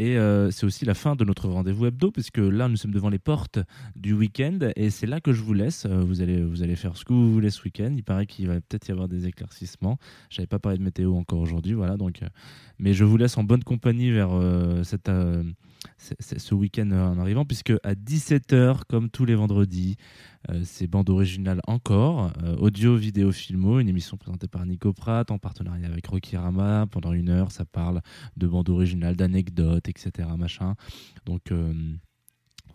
Et 0.00 0.16
euh, 0.16 0.52
c'est 0.52 0.64
aussi 0.64 0.84
la 0.84 0.94
fin 0.94 1.16
de 1.16 1.24
notre 1.24 1.48
rendez-vous 1.48 1.86
hebdo, 1.86 2.12
puisque 2.12 2.38
là, 2.38 2.68
nous 2.68 2.76
sommes 2.76 2.92
devant 2.92 3.08
les 3.08 3.18
portes 3.18 3.58
du 3.96 4.12
week-end, 4.12 4.56
et 4.76 4.90
c'est 4.90 5.08
là 5.08 5.20
que 5.20 5.32
je 5.32 5.42
vous 5.42 5.54
laisse. 5.54 5.86
Euh, 5.86 6.04
Vous 6.04 6.22
allez, 6.22 6.40
vous 6.40 6.62
allez 6.62 6.76
faire 6.76 6.96
ce 6.96 7.04
que 7.04 7.12
vous 7.12 7.32
voulez 7.32 7.50
ce 7.50 7.64
week-end. 7.64 7.92
Il 7.96 8.04
paraît 8.04 8.26
qu'il 8.26 8.46
va 8.46 8.54
peut-être 8.60 8.86
y 8.86 8.92
avoir 8.92 9.08
des 9.08 9.26
éclaircissements. 9.26 9.98
J'avais 10.30 10.46
pas 10.46 10.60
parlé 10.60 10.78
de 10.78 10.84
météo 10.84 11.16
encore 11.16 11.40
aujourd'hui, 11.40 11.72
voilà. 11.72 11.96
Donc, 11.96 12.22
euh, 12.22 12.28
mais 12.78 12.94
je 12.94 13.02
vous 13.02 13.16
laisse 13.16 13.36
en 13.38 13.42
bonne 13.42 13.64
compagnie 13.64 14.12
vers 14.12 14.30
cette, 14.84 15.10
ce 15.98 16.54
week-end 16.54 16.90
euh, 16.90 17.08
en 17.08 17.18
arrivant, 17.18 17.44
puisque 17.44 17.72
à 17.82 17.94
17h, 17.94 18.80
comme 18.88 19.10
tous 19.10 19.24
les 19.24 19.34
vendredis, 19.34 19.96
euh, 20.50 20.62
c'est 20.64 20.86
bande 20.86 21.10
originale 21.10 21.60
encore, 21.66 22.32
euh, 22.42 22.56
audio, 22.56 22.96
vidéo, 22.96 23.32
filmo, 23.32 23.80
une 23.80 23.88
émission 23.88 24.16
présentée 24.16 24.48
par 24.48 24.64
Nico 24.66 24.92
Pratt 24.92 25.30
en 25.30 25.38
partenariat 25.38 25.88
avec 25.88 26.06
Rocky 26.06 26.36
Rama. 26.36 26.86
Pendant 26.90 27.12
une 27.12 27.28
heure, 27.28 27.50
ça 27.50 27.64
parle 27.64 28.00
de 28.36 28.46
bande 28.46 28.68
originale, 28.68 29.16
d'anecdotes, 29.16 29.88
etc. 29.88 30.28
Machin. 30.36 30.74
Donc, 31.26 31.50
euh, 31.52 31.72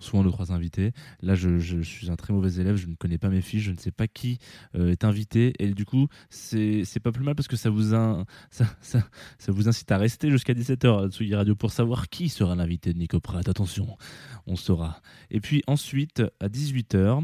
souvent 0.04 0.24
nos 0.24 0.32
trois 0.32 0.52
invités. 0.52 0.92
Là, 1.22 1.36
je, 1.36 1.82
suis 1.82 2.12
un 2.12 2.16
très 2.16 2.34
mauvais 2.34 2.54
élève, 2.60 2.76
je 2.76 2.88
ne 2.88 2.96
connais 2.96 3.18
pas 3.18 3.30
mes 3.30 3.42
fiches, 3.42 3.64
je 3.64 3.72
ne 3.72 3.78
sais 3.78 3.92
pas 3.92 4.08
qui 4.08 4.40
euh, 4.76 4.92
est 4.92 5.04
invité. 5.04 5.54
Et 5.60 5.74
du 5.74 5.86
coup, 5.86 6.08
c'est 6.30 6.84
pas 7.02 7.12
plus 7.12 7.24
mal 7.24 7.36
parce 7.36 7.48
que 7.48 7.56
ça 7.56 7.70
vous, 7.70 7.92
ça, 7.92 8.66
ça, 8.82 9.52
vous 9.52 9.68
incite 9.68 9.92
à 9.92 9.98
rester 9.98 10.30
jusqu'à 10.30 10.54
17h 10.54 11.06
à 11.06 11.10
Tsugi 11.10 11.36
Radio 11.36 11.56
pour 11.56 11.72
savoir 11.72 12.10
qui 12.10 12.30
sera 12.30 12.56
l'invité 12.56 12.94
de 12.94 13.00
Nico 13.00 13.20
Pratt. 13.20 13.48
Attention, 13.48 13.98
on 14.46 14.56
saura. 14.56 15.02
Et 15.32 15.40
puis 15.40 15.64
ensuite, 15.68 16.24
à 16.40 16.48
18h, 16.48 17.24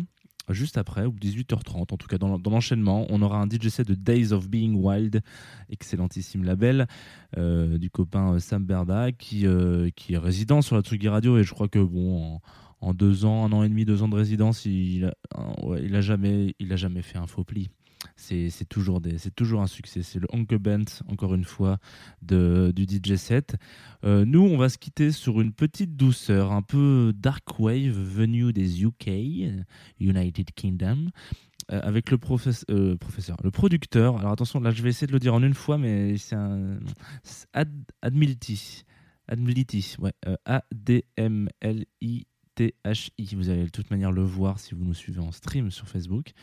juste 0.50 0.78
après, 0.78 1.06
ou 1.06 1.12
18h30, 1.12 1.94
en 1.94 1.98
tout 1.98 2.08
cas 2.08 2.18
dans 2.18 2.28
l'en- 2.28 2.40
dans 2.40 2.52
l'enchaînement, 2.52 3.06
on 3.10 3.22
aura 3.22 3.40
un 3.40 3.48
DJ 3.48 3.82
de 3.84 3.94
Days 3.94 4.32
of 4.34 4.50
Being 4.50 4.76
Wild, 4.76 5.22
excellentissime 5.70 6.44
label, 6.44 6.88
euh, 7.38 7.78
du 7.78 7.90
copain 7.90 8.34
euh, 8.34 8.40
Sam 8.40 8.66
Berda, 8.66 9.12
qui, 9.12 9.46
qui 9.96 10.14
est 10.14 10.18
résident 10.18 10.62
sur 10.62 10.76
la 10.76 10.82
Tsugi 10.82 11.08
Radio, 11.08 11.38
et 11.38 11.44
je 11.44 11.54
crois 11.54 11.68
que 11.68 11.80
bon, 11.80 12.40
en 12.82 12.94
deux 12.94 13.26
ans, 13.26 13.46
un 13.46 13.52
an 13.52 13.64
et 13.64 13.70
demi, 13.70 13.86
deux 13.86 14.04
ans 14.04 14.08
de 14.08 14.16
résidence, 14.16 14.66
il 14.66 15.06
a, 15.06 15.14
euh, 15.38 15.68
ouais, 15.68 15.84
il 15.86 15.96
a, 15.96 16.02
jamais, 16.02 16.56
jamais 16.60 17.02
fait 17.02 17.18
un 17.18 17.28
faux 17.28 17.44
pli. 17.44 17.70
C'est 18.16 18.50
toujours, 18.70 19.02
toujours 19.36 19.62
un 19.62 19.68
succès. 19.68 20.04
C'est 20.04 20.20
le 20.20 20.28
Honke 20.32 20.56
Band, 20.56 20.86
encore 21.08 21.36
une 21.36 21.44
fois, 21.44 21.80
de, 22.22 22.72
du 22.74 22.84
DJ 22.84 23.16
set. 23.16 23.56
Euh, 24.06 24.24
nous, 24.26 24.42
on 24.42 24.58
va 24.58 24.70
se 24.70 24.78
quitter 24.78 25.12
sur 25.12 25.42
une 25.42 25.52
petite 25.52 25.98
douceur, 25.98 26.52
un 26.54 26.62
peu 26.62 27.14
dark 27.16 27.60
wave 27.60 27.92
venue 27.92 28.54
des 28.54 28.84
UK, 28.84 29.08
United 30.00 30.52
Kingdom. 30.56 31.08
euh, 31.72 31.80
avec 31.84 32.10
le 32.10 32.18
euh, 32.70 32.96
professeur, 32.98 33.38
le 33.44 33.52
producteur. 33.52 34.18
Alors 34.18 34.32
attention, 34.32 34.60
là 34.60 34.72
je 34.72 34.82
vais 34.82 34.90
essayer 34.90 35.08
de 35.08 35.12
le 35.12 35.20
dire 35.20 35.34
en 35.34 35.44
une 35.44 35.54
fois, 35.54 35.78
mais 35.78 36.18
c'est 36.18 36.36
un 36.36 36.80
Ad, 37.54 37.72
Admiliti. 38.02 38.86
Admiliti, 39.28 39.96
ouais. 40.00 40.14
euh, 40.28 40.36
Vous 43.34 43.50
allez 43.50 43.66
de 43.66 43.70
toute 43.70 43.92
manière 43.92 44.12
le 44.12 44.24
voir 44.24 44.60
si 44.60 44.76
vous 44.76 44.84
nous 44.84 44.94
suivez 44.94 45.20
en 45.20 45.32
stream 45.32 45.72
sur 45.72 45.88
Facebook. 45.88 46.34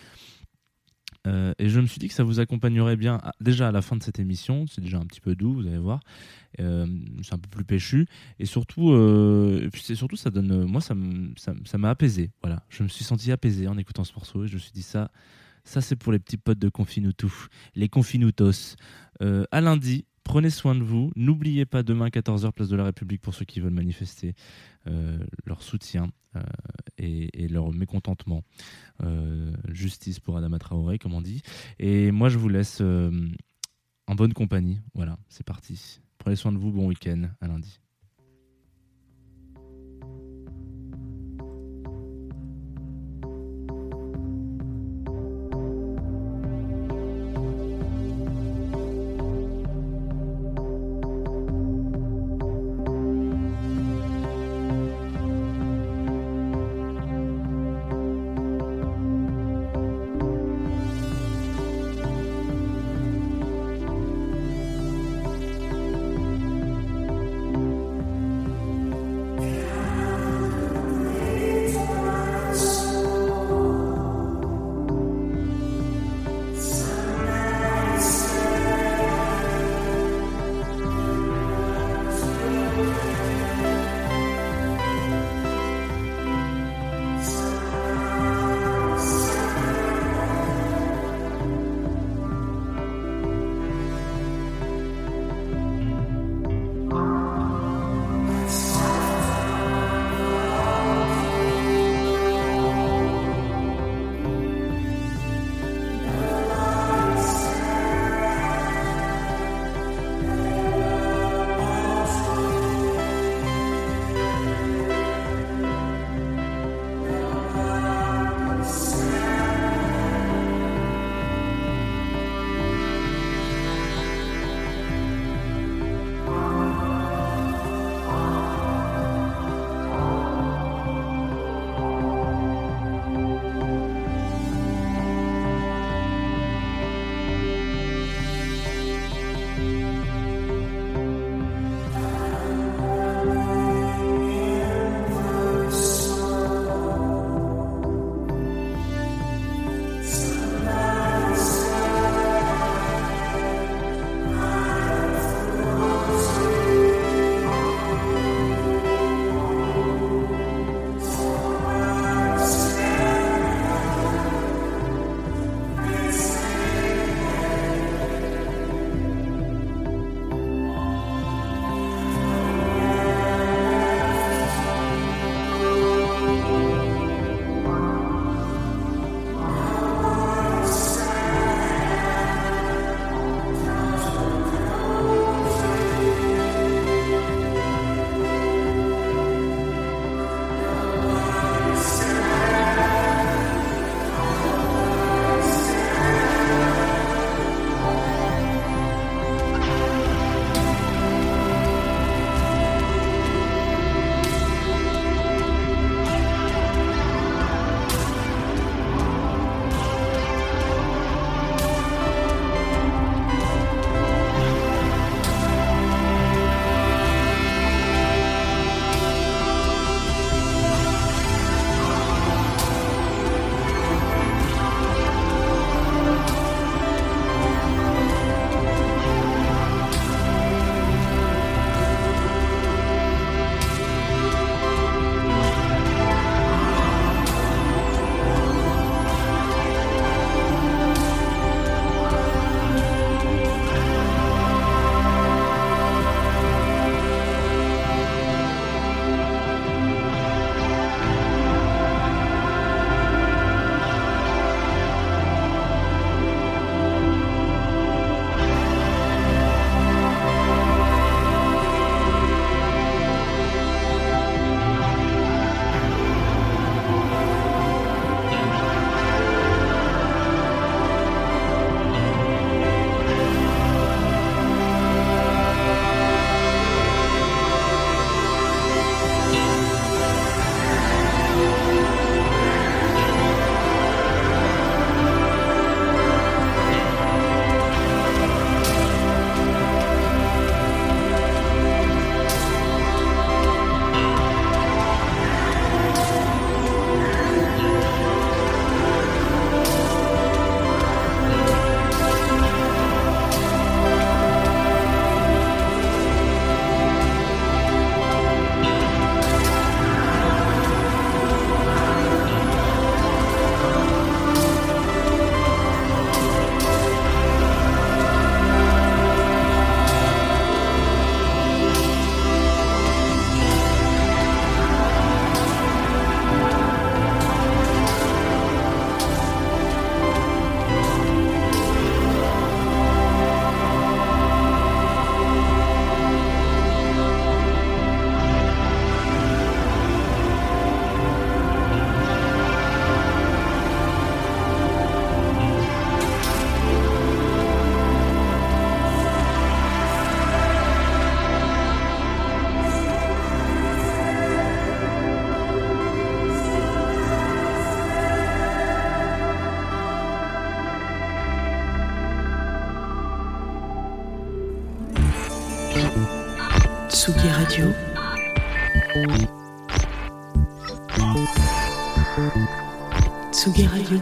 Euh, 1.26 1.54
et 1.58 1.68
je 1.68 1.80
me 1.80 1.86
suis 1.86 1.98
dit 1.98 2.06
que 2.06 2.14
ça 2.14 2.22
vous 2.22 2.38
accompagnerait 2.38 2.96
bien 2.96 3.20
déjà 3.40 3.68
à 3.68 3.72
la 3.72 3.82
fin 3.82 3.96
de 3.96 4.02
cette 4.02 4.20
émission. 4.20 4.66
C'est 4.68 4.80
déjà 4.80 4.98
un 4.98 5.04
petit 5.06 5.20
peu 5.20 5.34
doux, 5.34 5.54
vous 5.54 5.66
allez 5.66 5.78
voir. 5.78 6.00
Euh, 6.60 6.86
c'est 7.22 7.34
un 7.34 7.38
peu 7.38 7.48
plus 7.48 7.64
péchu. 7.64 8.06
Et 8.38 8.46
surtout, 8.46 8.92
euh, 8.92 9.68
surtout, 9.74 10.16
ça 10.16 10.30
donne. 10.30 10.64
Moi, 10.64 10.80
ça 10.80 10.94
m'a 10.94 11.90
apaisé. 11.90 12.30
Voilà. 12.42 12.62
Je 12.68 12.82
me 12.82 12.88
suis 12.88 13.04
senti 13.04 13.32
apaisé 13.32 13.66
en 13.66 13.76
écoutant 13.76 14.04
ce 14.04 14.12
morceau 14.14 14.44
et 14.44 14.48
je 14.48 14.54
me 14.54 14.60
suis 14.60 14.72
dit 14.72 14.82
ça. 14.82 15.10
Ça, 15.64 15.80
c'est 15.80 15.96
pour 15.96 16.12
les 16.12 16.20
petits 16.20 16.36
potes 16.36 16.60
de 16.60 16.68
Confinutu, 16.68 17.26
les 17.74 17.88
Confinutos. 17.88 18.76
Euh, 19.20 19.44
à 19.50 19.60
lundi, 19.60 20.04
prenez 20.26 20.50
soin 20.50 20.74
de 20.74 20.82
vous. 20.82 21.12
N'oubliez 21.14 21.64
pas 21.64 21.82
demain, 21.84 22.08
14h, 22.08 22.50
place 22.52 22.68
de 22.68 22.76
la 22.76 22.84
République, 22.84 23.22
pour 23.22 23.32
ceux 23.32 23.44
qui 23.44 23.60
veulent 23.60 23.72
manifester 23.72 24.34
euh, 24.88 25.18
leur 25.44 25.62
soutien 25.62 26.10
euh, 26.34 26.42
et, 26.98 27.48
leur 27.48 27.72
mécontentement. 27.72 28.42
Euh, 29.02 29.52
justice 29.68 30.18
pour 30.18 30.36
Adama 30.36 30.58
Traoré, 30.58 30.98
comme 30.98 31.14
on 31.14 31.22
dit. 31.22 31.42
Et 31.78 32.10
moi, 32.10 32.28
je 32.28 32.38
vous 32.38 32.48
laisse 32.48 32.80
en 32.80 34.14
bonne 34.14 34.34
compagnie. 34.34 34.80
Voilà, 34.94 35.16
c'est 35.28 35.46
parti. 35.46 36.00
Prenez 36.18 36.36
soin 36.36 36.52
de 36.52 36.58
vous. 36.58 36.72
Bon 36.72 36.86
week-end. 36.86 37.28
À 37.40 37.46
lundi. 37.46 37.80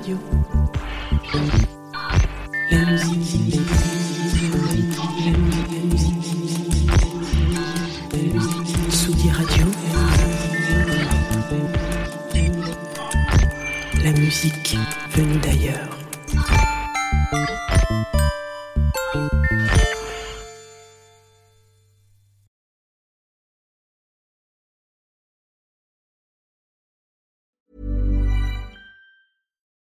Radio. 0.04 0.18
La 2.70 2.84
musique. 2.84 3.60
Tsugi 8.90 9.30
Radio. 9.30 9.66
La 14.02 14.12
musique 14.12 14.76
venue 15.14 15.38
d'ailleurs. 15.38 16.03